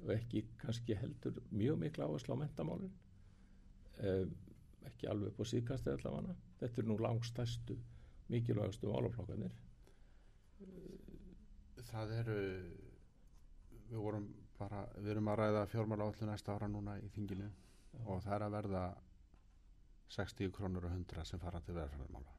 og 0.04 0.12
ekki 0.18 0.44
kannski 0.62 0.98
heldur 1.00 1.40
mjög 1.52 1.80
mikla 1.86 2.10
áherslu 2.10 2.36
á 2.36 2.42
mentamálin 2.44 2.92
um, 4.04 4.36
ekki 4.90 5.10
alveg 5.10 5.32
upp 5.32 5.42
á 5.42 5.52
síðkasti 5.54 5.94
allavega 5.94 6.36
þetta 6.60 6.82
er 6.82 6.90
nú 6.92 6.98
langstæstu 7.02 7.78
mikilvægastu 8.34 8.92
málaflokkanir 8.92 9.54
Það 11.86 12.12
eru 12.20 12.40
við 13.90 14.00
vorum 14.02 14.26
bara, 14.60 14.86
við 14.98 15.12
erum 15.14 15.30
að 15.32 15.40
ræða 15.42 15.66
fjármála 15.72 16.08
allir 16.10 16.30
næsta 16.30 16.56
ára 16.56 16.70
núna 16.72 16.96
í 17.04 17.10
þinginu 17.16 17.50
og 18.06 18.24
það 18.24 18.36
er 18.38 18.46
að 18.46 18.56
verða 18.56 18.84
60 20.16 20.52
krónur 20.56 20.88
og 20.88 20.96
100 20.96 21.28
sem 21.30 21.42
fara 21.42 21.62
til 21.66 21.76
verðfæðarmála 21.78 22.36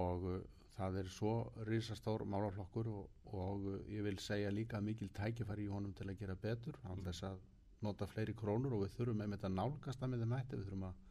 og 0.00 0.26
uh, 0.26 0.38
það 0.74 0.98
er 1.02 1.10
svo 1.16 1.34
risastór 1.68 2.24
málaflokkur 2.26 2.90
og, 2.90 3.10
og 3.30 3.66
uh, 3.70 3.76
ég 3.92 4.02
vil 4.06 4.18
segja 4.22 4.50
líka 4.50 4.80
mikil 4.82 5.10
tækifæri 5.14 5.68
í 5.68 5.72
honum 5.72 5.94
til 5.94 6.08
að 6.10 6.18
gera 6.22 6.38
betur 6.46 6.78
án 6.90 7.04
þess 7.04 7.28
að 7.30 7.42
nota 7.84 8.08
fleiri 8.10 8.34
krónur 8.34 8.74
og 8.74 8.86
við 8.86 8.96
þurfum 8.96 9.22
einmitt 9.24 9.44
að 9.46 9.58
nálgast 9.58 10.00
það 10.00 10.14
með 10.14 10.24
þeim 10.24 10.34
hætti. 10.38 10.56
Við 10.56 10.66
þurfum 10.68 10.86
að 10.88 11.02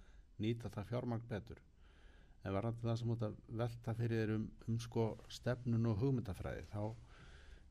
nýta 0.43 0.71
það 0.73 0.89
fjármagn 0.89 1.27
betur 1.29 1.61
en 2.43 2.55
varandi 2.57 2.83
það 2.83 2.99
sem 2.99 3.13
út 3.15 3.25
að 3.27 3.39
velta 3.63 3.95
fyrir 3.97 4.23
þér 4.23 4.35
um, 4.35 4.45
um 4.67 4.79
sko 4.83 5.07
stefnun 5.31 5.89
og 5.91 5.99
hugmyndafræði 6.03 6.67
þá 6.73 6.83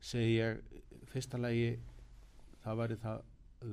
segi 0.03 0.35
ég 0.39 0.61
fyrsta 1.11 1.39
lagi 1.39 1.79
það 2.63 2.79
væri 2.81 2.99
það 3.05 3.23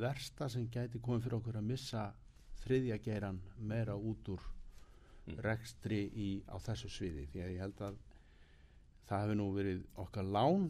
versta 0.01 0.49
sem 0.53 0.69
gæti 0.71 1.01
komið 1.03 1.27
fyrir 1.27 1.39
okkur 1.41 1.61
að 1.61 1.69
missa 1.73 2.07
þriðja 2.63 3.01
geiran 3.03 3.41
meira 3.59 3.97
út 3.97 4.29
úr 4.31 4.49
Mm. 5.31 5.41
rekstri 5.45 6.01
í, 6.17 6.29
á 6.49 6.57
þessu 6.63 6.91
sviði. 6.91 7.27
Því 7.31 7.43
að 7.45 7.53
ég 7.55 7.65
held 7.65 7.83
að 7.85 7.99
það 9.09 9.25
hefur 9.25 9.39
nú 9.41 9.49
verið 9.55 9.83
okkar 10.05 10.29
lán 10.37 10.69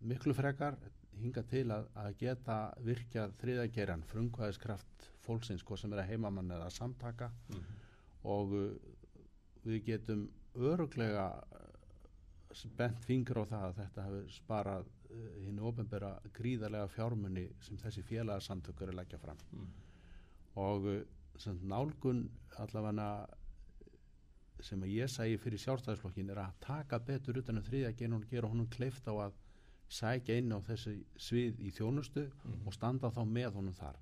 miklu 0.00 0.34
frekar 0.36 0.78
hinga 1.20 1.42
til 1.50 1.66
að, 1.74 1.88
að 2.00 2.14
geta 2.22 2.58
virkjað 2.86 3.34
þriðja 3.42 3.66
geiran 3.74 4.06
frumkvæðiskraft 4.08 5.10
fólksins 5.26 5.64
hvað 5.66 5.82
sem 5.82 5.94
er 5.94 6.02
að 6.02 6.12
heimamann 6.14 6.54
eða 6.56 6.70
samtaka. 6.72 7.30
Og 8.24 8.56
uh, 8.56 8.70
við 9.64 9.84
getum 9.84 10.28
öruglega 10.56 11.26
uh, 11.52 12.70
bent 12.76 13.04
fingur 13.06 13.42
á 13.42 13.44
það 13.50 13.64
að 13.68 13.76
þetta 13.80 14.04
hefur 14.08 14.30
sparað 14.34 14.86
uh, 14.86 15.26
hinn 15.44 15.58
ofinbera 15.70 16.12
gríðarlega 16.36 16.88
fjármunni 16.94 17.48
sem 17.60 17.76
þessi 17.78 18.02
félagsamtökur 18.08 18.88
er 18.88 18.94
að 18.94 19.00
leggja 19.02 19.18
fram 19.22 19.36
Mm. 19.52 19.68
og 20.56 20.86
uh, 20.90 21.00
sem 21.38 21.58
nálgun 21.70 22.24
allavega 22.58 23.26
sem 24.60 24.82
að 24.84 24.90
ég 24.92 25.08
segi 25.08 25.38
fyrir 25.40 25.60
sjálfstæðisflokkin 25.62 26.30
er 26.34 26.40
að 26.42 26.56
taka 26.60 26.98
betur 27.00 27.38
utan 27.40 27.56
um 27.60 27.64
þriðja 27.64 27.94
gen 27.96 28.12
og 28.18 28.26
gera 28.28 28.48
honum 28.50 28.66
kleift 28.68 29.06
á 29.08 29.14
að 29.24 29.38
sækja 29.90 30.36
inn 30.38 30.52
á 30.52 30.58
þessi 30.66 30.98
svið 31.18 31.62
í 31.64 31.70
þjónustu 31.74 32.26
Mhm. 32.28 32.66
og 32.66 32.74
standa 32.76 33.08
þá 33.10 33.22
með 33.26 33.54
honum 33.56 33.74
þar 33.74 33.96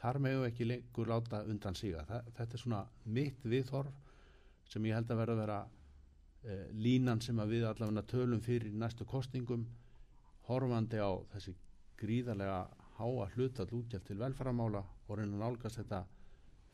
þar 0.00 0.18
meðu 0.18 0.46
ekki 0.48 0.64
lengur 0.66 1.06
láta 1.06 1.42
undan 1.44 1.74
siga 1.76 2.04
Þa, 2.08 2.22
þetta 2.32 2.52
er 2.54 2.58
svona 2.58 2.86
mitt 3.04 3.42
viðhorf 3.44 3.92
sem 4.70 4.86
ég 4.86 4.96
held 4.96 5.10
að 5.10 5.22
vera 5.22 5.34
að 5.34 5.42
vera 5.44 5.58
eh, 6.44 6.66
línan 6.86 7.22
sem 7.24 7.38
að 7.42 7.56
við 7.56 7.66
allavega 7.70 8.06
tölum 8.12 8.42
fyrir 8.44 8.72
næstu 8.72 9.06
kostningum 9.08 9.66
horfandi 10.48 11.02
á 11.02 11.10
þessi 11.34 11.54
gríðarlega 12.00 12.62
háa 13.00 13.28
hlutall 13.34 13.68
útgjald 13.80 14.06
til 14.06 14.18
velfæramála 14.20 14.82
og 15.06 15.18
reyna 15.18 15.36
að 15.36 15.44
nálgast 15.44 15.80
þetta 15.80 16.04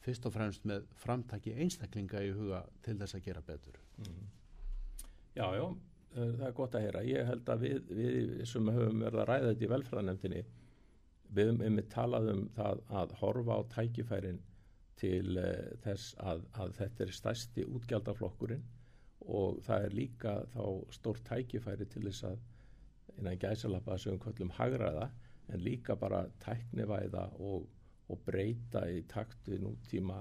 fyrst 0.07 0.27
og 0.29 0.35
fremst 0.37 0.67
með 0.69 0.87
framtaki 1.03 1.55
einstaklinga 1.57 2.23
í 2.23 2.33
huga 2.37 2.63
til 2.85 2.97
þess 3.01 3.19
að 3.19 3.27
gera 3.27 3.45
betur 3.47 3.79
Já, 5.37 5.51
já, 5.53 5.65
eh, 6.17 6.31
það 6.39 6.47
er 6.47 6.53
gott 6.57 6.77
að 6.79 6.85
heyra. 6.87 7.01
Ég 7.05 7.27
held 7.29 7.51
að 7.53 7.65
við, 7.67 7.91
við 7.99 8.45
sem 8.49 8.71
höfum 8.73 9.03
verið 9.05 9.21
að 9.21 9.27
ræða 9.29 9.51
þetta 9.51 9.67
í 9.67 9.69
velferðarnefndinni, 9.73 10.45
við 11.37 11.51
höfum 11.51 11.81
talað 11.93 12.31
um 12.33 12.45
það 12.57 12.81
að 13.01 13.13
horfa 13.21 13.59
á 13.61 13.61
tækifærin 13.75 14.39
til 15.01 15.37
uh, 15.41 15.77
þess 15.85 16.17
að, 16.23 16.43
að 16.63 16.75
þetta 16.81 17.05
er 17.05 17.15
stærsti 17.21 17.67
útgjaldaflokkurinn 17.79 18.65
og 19.27 19.63
það 19.67 19.87
er 19.87 19.97
líka 20.01 20.35
þá 20.55 20.65
stórt 20.95 21.25
tækifæri 21.27 21.87
til 21.91 22.05
þess 22.07 22.27
að 22.31 22.43
innan 23.19 23.41
gæsalappa 23.41 23.97
sem 23.99 24.15
við 24.15 24.25
köllum 24.27 24.53
hagraða 24.59 25.09
en 25.53 25.63
líka 25.63 25.97
bara 25.99 26.27
tæknivæða 26.43 27.25
og, 27.51 27.67
og 28.13 28.21
breyta 28.27 28.85
í 28.93 29.03
takt 29.11 29.49
við 29.51 29.65
nútíma 29.65 30.21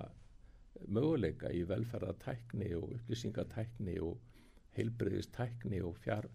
möguleika 0.88 1.52
í 1.54 1.64
velferðatækni 1.70 2.72
og 2.78 2.96
upplýsingatækni 2.98 4.00
og 4.04 4.18
heilbreyðistækni 4.76 5.82
og 5.88 5.96
fjár, 6.04 6.28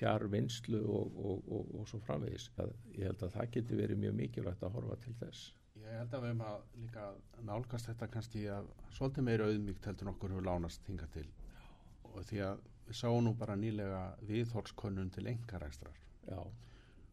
fjárvinnslu 0.00 0.80
og, 0.82 1.18
og, 1.24 1.50
og, 1.58 1.88
svo 1.88 2.00
framvegis. 2.06 2.48
Ég 2.96 3.04
held 3.10 3.26
að 3.26 3.34
það 3.36 3.50
geti 3.56 3.80
verið 3.82 4.00
mjög 4.04 4.16
mikilvægt 4.20 4.64
að 4.64 4.78
horfa 4.78 4.96
til 5.04 5.14
þess. 5.20 5.50
Ég 5.82 5.98
held 5.98 6.14
að 6.14 6.22
við 6.22 6.28
hefum 6.32 6.44
að 6.46 6.60
líka 6.80 7.06
nálgast 7.48 7.88
þetta 7.90 8.10
kannski 8.14 8.44
að 8.48 8.68
svolítið 8.96 9.26
meira 9.28 9.48
auðmíkt 9.50 9.86
heldur 9.86 10.08
nokkur 10.10 10.34
hefur 10.34 10.46
lánast 10.46 10.86
hinga 10.86 11.08
til. 11.14 11.26
Og 12.12 12.24
því 12.28 12.42
að 12.46 12.62
við 12.86 12.98
sáum 12.98 13.24
nú 13.24 13.32
bara 13.38 13.56
nýlega 13.56 14.02
viðhórskönnun 14.28 15.10
til 15.14 15.28
engarækstrar 15.30 16.00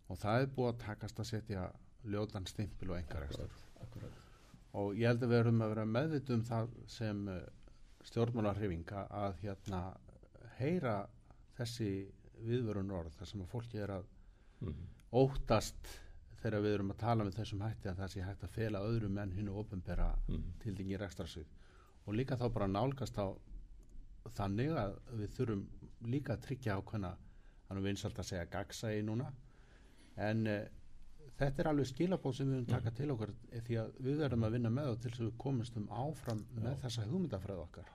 og 0.09 0.17
það 0.17 0.41
er 0.41 0.51
búið 0.55 0.71
að 0.71 0.81
takast 0.83 1.21
að 1.21 1.29
setja 1.29 1.67
ljóðan 2.09 2.47
stimpil 2.49 2.91
og 2.91 2.97
engarækstur 2.99 3.55
og 4.79 4.97
ég 4.97 5.09
held 5.09 5.23
að 5.25 5.31
við 5.31 5.39
erum 5.39 5.63
að 5.65 5.73
vera 5.73 5.85
meðvitt 5.89 6.29
um 6.33 6.43
það 6.45 6.75
sem 6.91 7.23
eh, 7.33 7.39
stjórnmálarhefinga 8.09 9.05
að 9.21 9.39
hérna 9.43 9.81
heyra 10.59 10.95
þessi 11.57 11.89
viðvörun 12.45 12.93
orð 12.95 13.17
þar 13.17 13.31
sem 13.31 13.43
að 13.43 13.51
fólki 13.53 13.81
er 13.83 13.95
að 13.97 14.05
mm 14.59 14.69
-hmm. 14.69 14.91
óttast 15.23 15.93
þegar 16.41 16.63
við 16.63 16.75
erum 16.77 16.93
að 16.93 17.01
tala 17.03 17.25
með 17.27 17.37
þessum 17.39 17.63
hætti 17.65 17.89
að 17.91 18.01
það 18.01 18.11
sé 18.13 18.23
hægt 18.25 18.43
að 18.45 18.55
fela 18.55 18.83
öðrum 18.87 19.19
enn 19.21 19.35
hinn 19.35 19.51
og 19.51 19.61
ofinbera 19.63 20.09
mm. 20.27 20.45
til 20.63 20.75
þingir 20.77 21.05
ekstra 21.07 21.27
sig 21.27 21.47
og 22.05 22.15
líka 22.15 22.37
þá 22.39 22.45
bara 22.55 22.69
nálgast 22.71 23.19
á 23.19 23.27
þannig 24.37 24.73
að 24.77 24.95
við 25.19 25.35
þurfum 25.37 25.63
líka 26.13 26.35
að 26.35 26.43
tryggja 26.47 26.77
ákveðna 26.79 27.13
þannig 27.67 27.85
við 27.85 27.93
einsalt 27.93 28.21
að 28.21 28.29
segja 28.31 28.51
gagsægi 28.53 29.05
núna 29.07 29.29
en 30.29 30.47
uh, 30.47 30.63
þetta 31.39 31.63
er 31.63 31.71
alveg 31.71 31.89
skilabóð 31.91 32.37
sem 32.37 32.49
við 32.49 32.59
höfum 32.59 32.71
taka 32.73 32.91
mm. 32.91 32.97
til 32.99 33.11
okkur 33.15 33.35
því 33.67 33.79
að 33.83 34.01
við 34.07 34.23
verðum 34.23 34.47
að 34.47 34.57
vinna 34.57 34.73
með 34.79 34.91
og 34.93 34.97
til 34.99 35.11
þess 35.11 35.23
að 35.23 35.29
við 35.29 35.37
komumstum 35.45 35.87
áfram 35.91 36.41
Já. 36.41 36.63
með 36.65 36.81
þessa 36.85 37.05
hugmyndafræð 37.11 37.63
okkar 37.67 37.93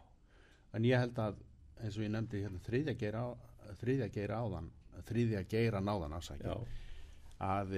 en 0.75 0.89
ég 0.89 1.05
held 1.05 1.21
að 1.23 1.43
eins 1.83 1.99
og 1.99 2.05
ég 2.05 2.15
nefndi 2.15 2.41
hérna, 2.45 2.63
þriðja 2.65 2.95
geira, 2.99 3.27
þriðja 3.81 4.09
geira 4.15 4.41
áðan 4.45 4.71
þriðja 5.09 5.43
geira 5.51 5.83
náðan 5.83 6.17
ásækja 6.17 6.57
að 7.45 7.77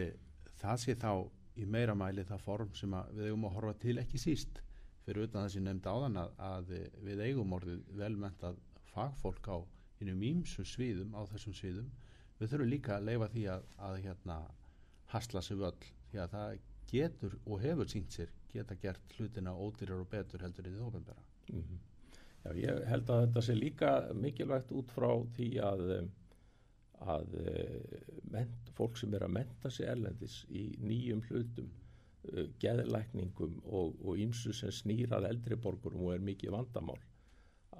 það 0.60 0.82
sé 0.82 0.94
þá 0.94 1.10
í 1.56 1.64
meira 1.64 1.94
mæli 1.96 2.24
það 2.28 2.44
form 2.44 2.72
sem 2.76 2.94
við 3.16 3.28
eigum 3.30 3.46
að 3.48 3.56
horfa 3.56 3.74
til 3.84 3.96
ekki 4.02 4.20
síst 4.20 4.60
fyrir 5.06 5.28
utan 5.28 5.46
þessi 5.46 5.62
nefnd 5.62 5.86
áðan 5.86 6.20
að, 6.20 6.32
að 6.50 6.72
við 7.06 7.22
eigum 7.28 7.54
orðið 7.56 7.82
velmentað 8.00 8.58
fagfólk 8.92 9.48
á 9.48 9.56
innum 10.02 10.22
ímsu 10.28 10.64
sviðum 10.66 11.14
á 11.16 11.22
þessum 11.30 11.56
sviðum 11.56 11.90
við 12.38 12.50
þurfum 12.52 12.72
líka 12.72 12.96
að 12.96 13.06
leifa 13.10 13.28
því 13.32 13.44
að, 13.54 13.68
að 13.88 13.98
hérna 14.04 14.38
hasla 15.12 15.42
sig 15.42 15.60
völl 15.60 15.76
því 16.10 16.22
að 16.22 16.34
það 16.34 16.56
getur 16.90 17.38
og 17.44 17.62
hefur 17.62 17.90
sínt 17.90 18.14
sér 18.14 18.32
geta 18.52 18.76
gert 18.82 19.16
hlutina 19.16 19.54
ódýrar 19.54 20.02
og 20.02 20.10
betur 20.10 20.44
heldur 20.44 20.68
í 20.68 20.74
því 20.74 20.84
ofenbæra 20.88 21.24
mm 21.52 21.62
-hmm. 21.62 21.84
Já, 22.46 22.52
ég 22.54 22.84
held 22.86 23.10
að 23.10 23.22
þetta 23.26 23.42
sé 23.42 23.54
líka 23.54 23.90
mikilvægt 24.14 24.72
út 24.72 24.92
frá 24.94 25.10
því 25.36 25.48
að 25.70 25.80
að 27.04 27.34
eh, 27.40 28.06
ment, 28.32 28.70
fólk 28.76 28.96
sem 28.98 29.14
er 29.14 29.26
að 29.26 29.34
menta 29.36 29.70
sig 29.70 29.88
erlendis 29.88 30.38
í 30.48 30.68
nýjum 30.80 31.22
hlutum 31.28 31.68
uh, 31.68 32.46
geðlækningum 32.62 33.58
og 33.66 34.16
ímsu 34.20 34.54
sem 34.56 34.72
snýrað 34.72 35.28
eldri 35.30 35.58
borgurum 35.60 36.06
og 36.08 36.16
er 36.16 36.24
mikið 36.24 36.54
vandamál 36.56 36.98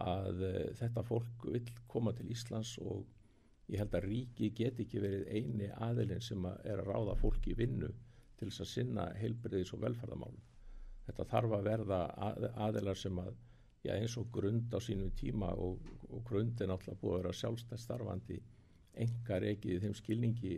að 0.05 0.42
uh, 0.44 0.64
þetta 0.79 1.05
fólk 1.07 1.46
vil 1.48 1.64
koma 1.88 2.12
til 2.16 2.31
Íslands 2.33 2.76
og 2.83 3.07
ég 3.72 3.81
held 3.83 3.96
að 3.98 4.09
ríki 4.11 4.52
get 4.55 4.81
ekki 4.83 5.00
verið 5.02 5.31
eini 5.33 5.70
aðilinn 5.88 6.22
sem 6.22 6.44
að 6.46 6.61
er 6.70 6.83
að 6.83 6.92
ráða 6.92 7.16
fólki 7.22 7.55
í 7.55 7.59
vinnu 7.59 7.90
til 8.37 8.50
þess 8.50 8.62
að 8.62 8.72
sinna 8.72 9.07
heilbriðis 9.16 9.72
og 9.74 9.81
velferðamálum. 9.83 10.42
Þetta 11.07 11.24
þarf 11.31 11.55
að 11.57 11.66
verða 11.70 12.00
að, 12.29 12.46
aðilar 12.66 12.98
sem 13.00 13.18
að 13.22 13.33
já, 13.87 13.94
eins 13.96 14.16
og 14.20 14.29
grund 14.35 14.74
á 14.74 14.79
sínum 14.83 15.11
tíma 15.18 15.52
og, 15.57 15.81
og 16.11 16.22
grund 16.26 16.61
er 16.61 16.70
náttúrulega 16.70 17.00
búið 17.00 17.14
að 17.14 17.20
vera 17.22 17.38
sjálfstæð 17.40 17.83
starfandi 17.83 18.38
engar 19.04 19.44
ekki 19.46 19.76
í 19.76 19.82
þeim 19.82 19.94
skilningi 19.98 20.56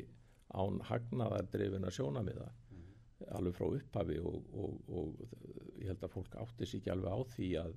án 0.56 0.80
hagnaðardrefina 0.88 1.90
sjónamiða 1.92 2.46
mm. 2.48 2.86
alveg 3.36 3.56
frá 3.58 3.66
upphafi 3.68 4.18
og, 4.24 4.48
og, 4.54 4.78
og 4.88 5.22
ég 5.78 5.90
held 5.90 6.04
að 6.06 6.14
fólk 6.14 6.38
áttis 6.40 6.74
ekki 6.78 6.92
alveg 6.94 7.12
á 7.12 7.20
því 7.34 7.50
að 7.64 7.76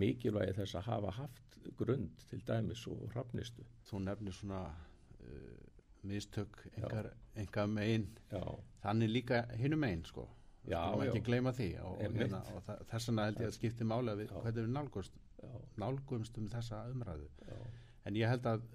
mikilvægi 0.00 0.56
þess 0.60 0.78
að 0.78 0.86
hafa 0.86 1.14
haft 1.16 1.56
grund 1.78 2.26
til 2.30 2.40
dæmis 2.46 2.84
og 2.90 3.02
rafnistu. 3.14 3.64
Þú 3.88 4.02
nefnir 4.06 4.36
svona 4.36 4.60
uh, 4.70 5.56
mistök 6.06 6.60
engar, 6.76 7.10
engar 7.34 7.66
megin. 7.70 8.06
Já. 8.30 8.44
þannig 8.84 9.10
líka 9.10 9.42
hinnum 9.58 9.82
megin 9.82 10.04
sko. 10.04 10.28
Já, 10.68 10.92
við 11.00 11.08
ekki 11.08 11.24
gleyma 11.24 11.52
því 11.56 11.68
og, 11.82 12.00
hérna, 12.04 12.42
og 12.52 12.66
þess 12.90 13.08
vegna 13.08 13.26
held 13.28 13.38
ég 13.40 13.48
að 13.48 13.56
skipti 13.56 13.86
máli 13.88 14.12
að 14.12 14.22
við, 14.22 14.32
hvernig 14.34 14.66
við 14.66 14.74
nálgumst, 14.74 15.14
nálgumst 15.80 16.40
um 16.40 16.50
þessa 16.52 16.82
umræðu. 16.92 17.28
Já. 17.48 17.60
en 18.04 18.18
ég 18.20 18.28
held 18.28 18.48
að 18.48 18.66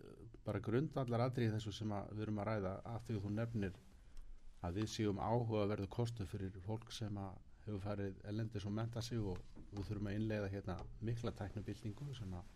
bara 0.46 0.62
grundallar 0.68 1.26
aðrið 1.26 1.56
þessu 1.56 1.74
sem 1.74 1.92
að 1.92 2.12
við 2.14 2.28
erum 2.28 2.40
að 2.44 2.48
ræða 2.52 2.74
af 2.94 3.06
því 3.06 3.18
að 3.18 3.24
þú 3.26 3.34
nefnir 3.40 3.80
að 4.66 4.80
við 4.80 4.92
séum 4.94 5.22
áhuga 5.22 5.64
að 5.64 5.72
verða 5.74 5.94
kostu 5.98 6.26
fyrir 6.30 6.60
fólk 6.66 6.92
sem 6.94 7.18
að 7.18 7.40
hefur 7.66 7.82
farið 7.82 8.20
elendis 8.30 8.66
og 8.70 8.76
menta 8.78 9.02
sig 9.02 9.22
og 9.22 9.40
við 9.72 9.88
þurfum 9.90 10.12
að 10.12 10.20
innlega 10.20 10.52
hérna 10.54 10.78
mikla 11.02 11.34
tæknubildingu 11.40 12.14
sem 12.18 12.38
að 12.38 12.54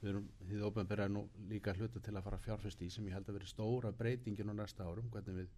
við 0.00 0.10
erum, 0.12 0.26
því 0.40 0.58
það 0.58 0.66
ofenbæra 0.70 1.06
nú 1.12 1.22
líka 1.50 1.74
hluta 1.76 2.00
til 2.04 2.14
að 2.16 2.26
fara 2.26 2.40
fjárfest 2.46 2.82
í 2.84 2.90
sem 2.92 3.06
ég 3.08 3.16
held 3.16 3.28
að 3.30 3.38
veri 3.38 3.50
stóra 3.50 3.92
breytingin 3.96 4.52
á 4.52 4.54
næsta 4.56 4.84
árum, 4.84 5.08
hvernig 5.12 5.42
við 5.42 5.54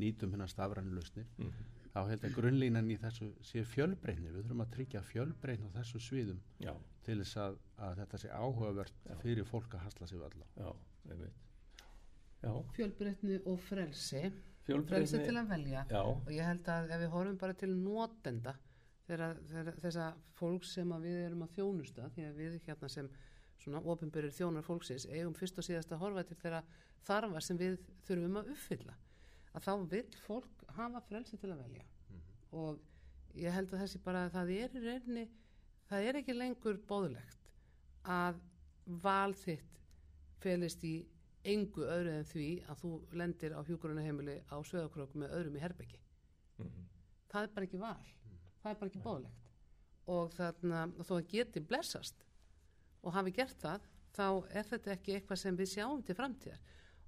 nýtum 0.00 0.34
hérna 0.34 0.48
stafrænu 0.50 0.94
lausnir 0.94 1.26
mm 1.36 1.46
-hmm. 1.46 1.70
þá 1.94 2.00
held 2.10 2.24
að 2.24 2.34
grunnlínan 2.38 2.90
í 2.90 2.98
þessu 3.04 3.30
sé 3.42 3.64
fjölbreyni, 3.64 4.30
við 4.30 4.42
þurfum 4.42 4.64
að 4.64 4.74
tryggja 4.74 5.02
fjölbreyni 5.02 5.70
á 5.70 5.76
þessu 5.78 6.00
sviðum 6.08 6.40
Já. 6.60 6.74
til 7.02 7.18
þess 7.18 7.36
að, 7.36 7.58
að 7.78 7.96
þetta 8.00 8.18
sé 8.18 8.28
áhugavert 8.28 8.92
Já. 9.06 9.16
fyrir 9.22 9.44
fólk 9.44 9.74
að 9.74 9.84
hasla 9.86 10.06
sig 10.06 10.18
valla 10.18 10.46
fjölbreytni 12.76 13.40
og 13.46 13.60
frelsi. 13.60 14.22
Frelsi 14.66 15.20
til 15.22 15.36
að 15.38 15.50
velja. 15.52 15.84
Já. 15.90 16.00
og 16.02 16.30
ég 16.34 16.46
held 16.46 16.68
að 16.68 16.90
ef 16.90 17.02
við 17.04 17.12
horfum 17.12 17.38
bara 17.38 17.54
til 17.54 17.70
nótenda 17.70 18.56
þegar 19.06 19.38
þess 19.78 19.98
að 20.02 20.24
fólk 20.34 20.66
sem 20.66 20.92
að 20.92 21.06
við 21.06 21.20
erum 21.28 21.44
að 21.46 21.52
þjónusta 21.54 22.08
því 22.16 22.26
að 22.26 22.40
við 22.40 22.56
hérna 22.66 22.90
sem 22.90 23.10
svona 23.62 23.82
ofinbyrjur 23.92 24.34
þjónar 24.34 24.66
fólksins 24.66 25.06
eigum 25.06 25.36
fyrst 25.38 25.58
og 25.58 25.66
síðast 25.68 25.94
að 25.94 26.02
horfa 26.02 26.26
til 26.26 26.38
þeirra 26.42 26.64
þarfa 27.06 27.42
sem 27.46 27.60
við 27.60 27.78
þurfum 28.08 28.40
að 28.40 28.50
uppfylla. 28.56 28.96
Að 29.54 29.68
þá 29.68 29.72
vil 29.94 30.04
fólk 30.26 30.66
hafa 30.76 31.02
frelsi 31.06 31.38
til 31.38 31.52
að 31.54 31.62
velja. 31.62 31.86
Mm 31.86 32.18
-hmm. 32.18 32.58
og 32.58 32.80
ég 33.36 33.52
held 33.52 33.72
að 33.72 33.82
þessi 33.84 34.02
bara 34.04 34.26
að 34.26 34.34
það 34.36 34.50
er 34.56 34.76
í 34.76 34.82
reyni 34.84 35.24
það 35.90 36.08
er 36.08 36.18
ekki 36.20 36.36
lengur 36.36 36.78
bóðlegt 36.88 37.50
að 38.02 38.40
val 39.02 39.34
þitt 39.34 39.80
felist 40.42 40.84
í 40.84 40.96
engu 41.46 41.86
öðru 41.86 42.16
en 42.18 42.26
því 42.26 42.48
að 42.66 42.82
þú 42.82 42.92
lendir 43.12 43.54
á 43.54 43.60
hjúkurunaheimili 43.66 44.40
á 44.50 44.56
söðakrök 44.66 45.14
með 45.14 45.34
öðrum 45.38 45.56
í 45.56 45.62
herbyggi 45.62 46.00
mm 46.58 46.66
-hmm. 46.66 46.86
það 47.30 47.42
er 47.42 47.54
bara 47.54 47.64
ekki 47.64 47.78
val. 47.78 48.06
Mm 48.06 48.36
það 48.66 48.72
er 48.72 48.80
bara 48.80 48.90
ekki 48.90 49.02
bóðlegt 49.04 49.50
og 50.06 50.32
þannig 50.36 50.78
að 50.78 51.08
þó 51.08 51.12
að 51.16 51.28
geti 51.32 51.62
blessast 51.70 52.24
og 53.02 53.14
hafi 53.14 53.34
gert 53.34 53.60
það 53.62 53.86
þá 54.16 54.26
er 54.58 54.68
þetta 54.70 54.92
ekki 54.94 55.14
eitthvað 55.16 55.40
sem 55.42 55.58
við 55.58 55.72
sjáum 55.74 56.02
til 56.02 56.16
framtíðar. 56.16 56.60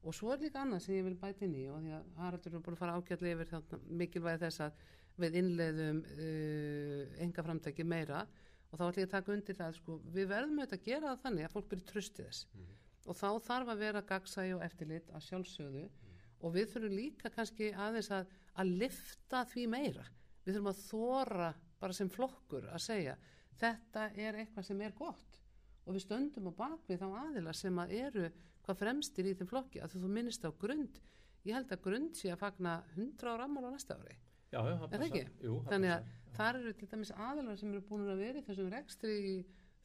Og 0.07 0.15
svo 0.15 0.31
er 0.33 0.43
líka 0.43 0.61
annað 0.63 0.85
sem 0.85 0.95
ég 0.99 1.07
vil 1.09 1.17
bæta 1.19 1.47
inn 1.47 1.57
í 1.59 1.65
og 1.73 1.81
því 1.83 1.95
að 1.97 2.11
Haraldur 2.21 2.55
er 2.55 2.65
búin 2.65 2.77
að 2.77 2.83
fara 2.83 2.99
ágjörlega 2.99 3.37
yfir 3.39 3.49
þannig 3.53 3.87
mikilvægi 4.03 4.43
þess 4.45 4.63
að 4.67 4.83
við 5.19 5.39
innleiðum 5.41 6.03
uh, 6.05 7.01
enga 7.25 7.45
framtæki 7.49 7.87
meira. 7.89 8.21
Og 8.69 8.79
þá 8.79 8.85
ætlum 8.85 9.03
ég 9.03 9.09
að 9.09 9.15
taka 9.17 9.33
undir 9.35 9.59
það 9.59 9.79
sko, 9.79 9.97
við 10.15 10.29
verðum 10.31 10.61
auðvitað 10.61 10.79
að 10.79 10.87
gera 10.91 11.09
það 11.09 11.25
þannig 11.25 11.49
að 11.49 11.55
fólk 11.57 11.71
byrju 11.73 11.89
trösti 11.89 12.27
þess. 12.29 12.45
Mm 12.53 12.67
-hmm 12.67 12.88
og 13.09 13.17
þá 13.17 13.29
þarf 13.47 13.73
að 13.73 13.83
vera 13.83 14.05
gagsægi 14.05 14.55
og 14.57 14.65
eftirlit 14.67 15.09
að 15.15 15.25
sjálfsögðu. 15.29 15.87
Mm. 15.89 16.15
og 16.39 16.53
við 16.55 16.69
þurfum 16.73 16.95
líka 16.95 17.31
kannski 17.35 17.73
aðeins 17.75 18.13
að, 18.15 18.29
að 18.55 18.75
lifta 18.83 19.43
því 19.51 19.65
meira. 19.73 20.05
Við 20.45 20.55
þurfum 20.55 20.71
að 20.71 20.83
þóra 20.85 21.49
bara 21.81 21.97
sem 21.97 22.11
flokkur 22.11 22.69
að 22.71 22.85
segja 22.85 23.17
þetta 23.59 24.05
er 24.15 24.39
eitthvað 24.43 24.69
sem 24.69 24.85
er 24.87 24.95
gott. 24.99 25.41
Og 25.87 25.97
við 25.97 26.05
stöndum 26.05 26.51
á 26.53 26.59
bakvið 26.61 27.03
þá 27.03 27.09
aðila 27.25 27.55
sem 27.57 27.83
að 27.83 27.95
eru 27.99 28.31
hvað 28.67 28.81
fremstir 28.85 29.27
í 29.27 29.35
þeim 29.35 29.51
flokki. 29.51 29.83
Að 29.83 29.97
þú 29.97 30.13
minnist 30.15 30.47
á 30.47 30.51
grund. 30.53 31.01
Ég 31.49 31.57
held 31.57 31.73
að 31.73 31.85
grund 31.89 32.19
sé 32.19 32.31
að 32.31 32.43
fagna 32.45 32.79
100 32.95 33.33
ára 33.33 33.49
ammál 33.49 33.67
á 33.67 33.71
næsta 33.73 33.97
ári. 33.99 34.19
Já, 34.53 34.61
já, 34.65 34.75
er 34.79 34.95
það 34.95 35.07
ekki? 35.09 35.25
Jú, 35.45 35.55
þannig 35.69 35.93
að 35.93 36.13
þar 36.39 36.59
eru 36.61 36.75
til 36.79 36.89
dæmis 36.93 37.11
aðilar 37.13 37.59
sem 37.61 37.73
eru 37.73 37.83
búin 37.89 38.07
að 38.09 38.23
vera 38.23 38.41
í 38.41 38.45
þessum 38.47 38.71
rekstri 38.73 39.17
í 39.19 39.35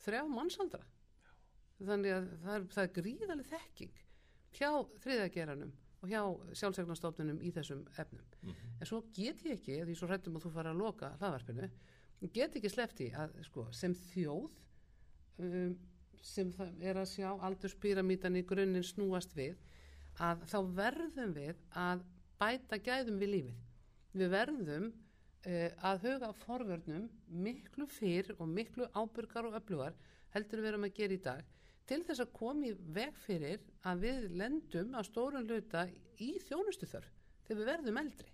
þrjá 0.03 0.21
mannsaldra 0.31 0.85
þannig 1.81 2.15
að 2.15 2.27
það 2.43 2.55
er, 2.55 2.67
það 2.75 2.83
er 2.83 2.93
gríðaleg 2.97 3.49
þekking 3.49 4.03
hjá 4.53 4.69
þriðageranum 5.03 5.73
og 6.03 6.11
hjá 6.11 6.21
sjálfsegnarstofnunum 6.59 7.39
í 7.41 7.51
þessum 7.55 7.85
efnum. 7.97 8.25
Mm 8.41 8.49
-hmm. 8.49 8.75
En 8.81 8.87
svo 8.87 9.01
get 9.15 9.43
ég 9.45 9.57
ekki, 9.57 9.79
því 9.85 9.95
svo 9.95 10.07
hrættum 10.07 10.35
að 10.35 10.45
þú 10.45 10.51
fara 10.53 10.71
að 10.71 10.81
loka 10.81 11.13
hlaðvarpinu, 11.19 11.69
get 12.33 12.55
ekki 12.55 12.69
slefti 12.69 13.11
að 13.15 13.35
sko, 13.43 13.67
sem 13.71 13.93
þjóð 13.95 14.49
um, 15.39 15.77
sem 16.23 16.51
er 16.81 16.97
að 16.97 17.09
sjá 17.11 17.29
aldurspyramítan 17.47 18.35
í 18.35 18.45
grunninn 18.47 18.83
snúast 18.83 19.33
við 19.35 19.57
að 20.19 20.43
þá 20.47 20.59
verðum 20.75 21.33
við 21.33 21.55
að 21.71 22.03
bæta 22.39 22.77
gæðum 22.77 23.19
við 23.19 23.29
lífið. 23.29 23.57
Við 24.13 24.29
verðum 24.29 24.85
uh, 25.47 25.69
að 25.89 26.05
huga 26.07 26.33
forvörnum 26.33 27.09
miklu 27.27 27.87
fyrr 27.87 28.35
og 28.37 28.47
miklu 28.47 28.87
ábyrgar 28.93 29.49
og 29.49 29.57
öflugar 29.59 29.97
heldur 30.35 30.61
við 30.61 30.71
erum 30.73 30.87
að 30.87 30.95
gera 30.99 31.13
í 31.13 31.23
dag 31.23 31.43
til 31.89 31.99
þess 32.07 32.23
að 32.23 32.31
koma 32.37 32.69
í 32.69 32.73
veg 32.95 33.17
fyrir 33.25 33.63
að 33.89 34.05
við 34.05 34.29
lendum 34.39 34.95
að 34.97 35.09
stórun 35.09 35.49
luta 35.49 35.85
í 36.23 36.31
þjónustu 36.47 36.89
þörf 36.89 37.11
þegar 37.47 37.59
við 37.59 37.69
verðum 37.71 37.99
eldri. 38.03 38.31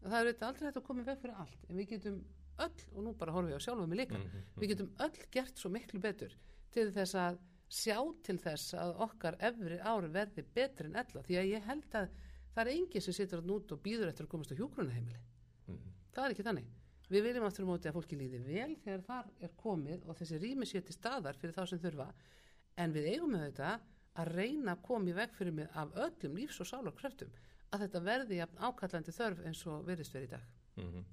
Það 0.00 0.16
er 0.16 0.26
auðvitað 0.30 0.48
aldrei 0.48 0.66
hægt 0.68 0.80
að 0.80 0.86
koma 0.88 1.02
í 1.02 1.08
veg 1.10 1.20
fyrir 1.22 1.42
allt 1.44 1.66
en 1.68 1.78
við 1.78 1.90
getum 1.94 2.18
öll, 2.60 2.82
og 2.94 3.04
nú 3.04 3.14
bara 3.20 3.34
horfum 3.36 3.50
við 3.50 3.60
á 3.60 3.64
sjálfum 3.66 3.88
mig 3.88 3.98
líka, 4.00 4.18
Mm 4.18 4.26
-hmm. 4.26 4.60
við 4.60 4.68
getum 4.68 4.90
öll 4.98 5.18
gert 5.30 5.58
svo 5.58 5.70
miklu 5.70 6.00
betur 6.00 6.36
til 6.70 6.90
þess 6.92 7.14
að 7.14 7.38
sjá 7.68 7.98
til 8.22 8.38
þess 8.38 8.74
að 8.74 8.96
okkar 9.06 9.36
efri 9.38 9.78
ári 9.78 10.08
verði 10.08 10.44
betri 10.54 10.86
en 10.86 10.96
ella. 10.96 11.22
Því 11.22 11.34
að 11.38 11.50
ég 11.54 11.62
held 11.62 11.94
að 11.94 12.08
það 12.54 12.66
er 12.66 12.72
enginn 12.72 13.00
sem 13.02 13.14
situr 13.14 13.38
að 13.38 13.46
nút 13.46 13.72
og 13.72 13.82
býður 13.82 14.08
eftir 14.08 14.24
að 14.24 14.28
komast 14.30 14.52
á 14.52 14.58
hjúgrunaheimili 14.58 15.20
það 16.14 16.24
er 16.24 16.34
ekki 16.34 16.46
þannig. 16.46 16.68
Við 17.10 17.24
viljum 17.26 17.46
aftur 17.46 17.66
á 17.66 17.70
móti 17.70 17.90
að 17.90 17.96
fólki 17.98 18.18
líði 18.18 18.40
vel 18.44 18.74
þegar 18.84 19.00
þar 19.06 19.30
er 19.42 19.54
komið 19.58 20.04
og 20.06 20.18
þessi 20.18 20.38
rými 20.42 20.68
sé 20.68 20.82
til 20.86 20.94
staðar 20.94 21.38
fyrir 21.40 21.56
þá 21.56 21.64
sem 21.66 21.82
þurfa 21.82 22.06
en 22.80 22.96
við 22.96 23.12
eigum 23.14 23.36
með 23.36 23.46
þetta 23.48 23.76
að 24.20 24.34
reyna 24.34 24.74
að 24.74 24.84
koma 24.88 25.12
í 25.12 25.16
veg 25.20 25.32
fyrir 25.36 25.56
mig 25.60 25.70
af 25.78 25.94
öllum 26.06 26.36
lífs 26.40 26.60
og 26.64 26.68
sálar 26.70 26.96
kröftum 26.98 27.32
að 27.70 27.86
þetta 27.86 28.04
verði 28.08 28.42
ákallandi 28.42 29.14
þörf 29.14 29.46
eins 29.46 29.64
og 29.70 29.86
verðist 29.86 30.16
verið 30.16 30.30
í 30.30 30.34
dag 30.36 30.48
Mm 30.80 31.04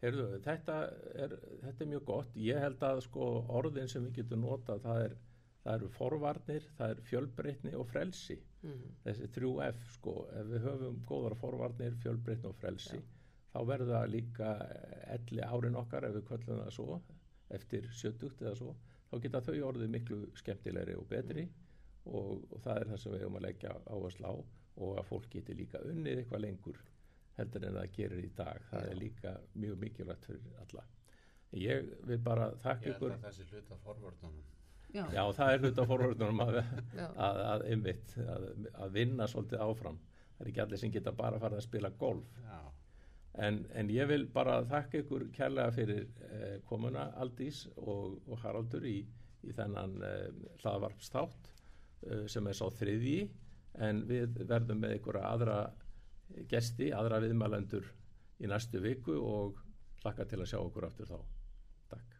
Heyrðu, 0.00 0.26
þetta 0.44 0.76
er, 1.20 1.34
þetta 1.60 1.84
er 1.84 1.88
mjög 1.90 2.04
gott. 2.08 2.36
Ég 2.40 2.60
held 2.62 2.84
að 2.88 3.02
sko 3.04 3.26
orðin 3.58 3.90
sem 3.92 4.06
við 4.06 4.22
getum 4.22 4.46
notað, 4.46 4.80
það, 4.86 5.00
er, 5.06 5.16
það 5.64 5.74
eru 5.74 5.90
forvarnir, 5.92 6.68
það 6.78 6.94
er 6.94 7.02
fjölbreytni 7.10 7.72
og 7.76 7.88
frelsi. 7.90 8.38
mm. 8.62 8.86
Þessi 9.04 9.28
3F 9.36 9.82
sko, 9.98 10.14
ef 10.40 10.48
við 10.54 10.64
höfum 10.68 11.02
góðar 11.10 11.36
forvarnir, 11.42 11.98
fjölbreytni 12.04 12.48
og 12.48 12.56
frelsi, 12.62 13.02
þá 13.52 13.60
verður 13.72 13.92
það 13.98 14.14
líka 14.14 14.54
elli 15.18 15.44
árin 15.44 15.76
okkar 15.82 16.08
ef 16.08 16.16
við 16.16 16.26
kvöllum 16.30 16.62
það 16.62 16.72
svo, 16.78 17.00
eftir 17.60 17.92
70 18.00 18.40
eða 18.46 18.56
svo, 18.56 18.74
þá 19.10 19.16
geta 19.24 19.40
þau 19.46 19.56
orðið 19.70 19.92
miklu 19.96 20.20
skemmtilegri 20.38 20.94
og 20.98 21.08
betri 21.10 21.48
og, 22.06 22.44
og 22.52 22.60
það 22.64 22.80
er 22.80 22.90
það 22.92 23.02
sem 23.02 23.12
við 23.14 23.24
höfum 23.24 23.38
að 23.40 23.46
leggja 23.48 23.74
áherslu 23.96 24.30
á 24.30 24.34
og 24.80 24.94
að 25.00 25.08
fólk 25.10 25.28
geti 25.34 25.56
líka 25.58 25.82
unnið 25.90 26.22
eitthvað 26.22 26.44
lengur 26.46 26.78
heldur 27.40 27.66
en 27.68 27.76
það 27.80 27.92
gerir 27.96 28.22
í 28.24 28.30
dag. 28.36 28.62
Það 28.70 28.84
Já. 28.86 28.90
er 28.92 28.98
líka 29.00 29.34
mjög 29.64 29.82
mikilvægt 29.84 30.26
fyrir 30.30 30.62
alla. 30.64 30.84
Ég 31.60 31.90
vil 32.06 32.18
bara 32.22 32.50
þakka 32.62 32.86
Ég 32.86 32.86
held 32.86 32.96
ykkur. 32.96 33.14
að 33.16 33.24
þessi 33.26 33.46
hluta 33.50 33.78
forvörnunum. 33.84 34.48
Já, 34.90 35.04
já 35.14 35.22
það 35.38 35.52
er 35.54 35.64
hluta 35.64 35.86
forvörðunum 35.86 36.42
að, 36.44 36.58
að, 37.26 37.40
að, 37.46 37.64
einmitt, 37.70 38.14
að, 38.24 38.46
að 38.84 38.94
vinna 38.96 39.26
svolítið 39.30 39.64
áfram. 39.66 39.98
Það 40.36 40.44
er 40.46 40.50
ekki 40.52 40.62
allir 40.64 40.80
sem 40.82 40.92
geta 40.94 41.12
bara 41.12 41.40
farið 41.42 41.60
að 41.60 41.66
spila 41.66 41.90
golf. 42.00 42.30
Já, 42.46 42.60
en, 43.38 43.60
en 43.74 43.90
ég 43.92 44.08
vil 44.10 44.26
bara 44.34 44.60
þakka 44.68 45.04
ykkur 45.04 45.26
kærlega 45.34 45.74
fyrir 45.74 46.06
eh, 46.30 46.56
komuna 46.66 47.10
Aldís 47.22 47.66
og, 47.76 48.18
og 48.26 48.40
Haraldur 48.42 48.86
í, 48.86 48.98
í 49.46 49.54
þennan 49.56 49.96
eh, 50.06 50.26
hlaðvarpstátt 50.62 51.50
eh, 51.50 52.26
sem 52.30 52.46
er 52.50 52.58
sá 52.58 52.66
þriðji 52.80 53.20
en 53.86 54.04
við 54.08 54.42
verðum 54.50 54.82
með 54.82 54.96
ykkur 54.98 55.20
aðra 55.22 55.60
gesti, 56.50 56.90
aðra 56.94 57.20
viðmælendur 57.22 57.86
í 58.40 58.50
næstu 58.50 58.80
viku 58.82 59.18
og 59.20 59.60
hlakka 60.02 60.26
til 60.26 60.40
að 60.40 60.50
sjá 60.52 60.58
okkur 60.62 60.86
aftur 60.88 61.10
þá. 61.10 61.18
Takk. 61.90 62.16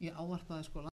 ég 0.00 0.16
ávarpaði 0.16 0.64
sko 0.64 0.82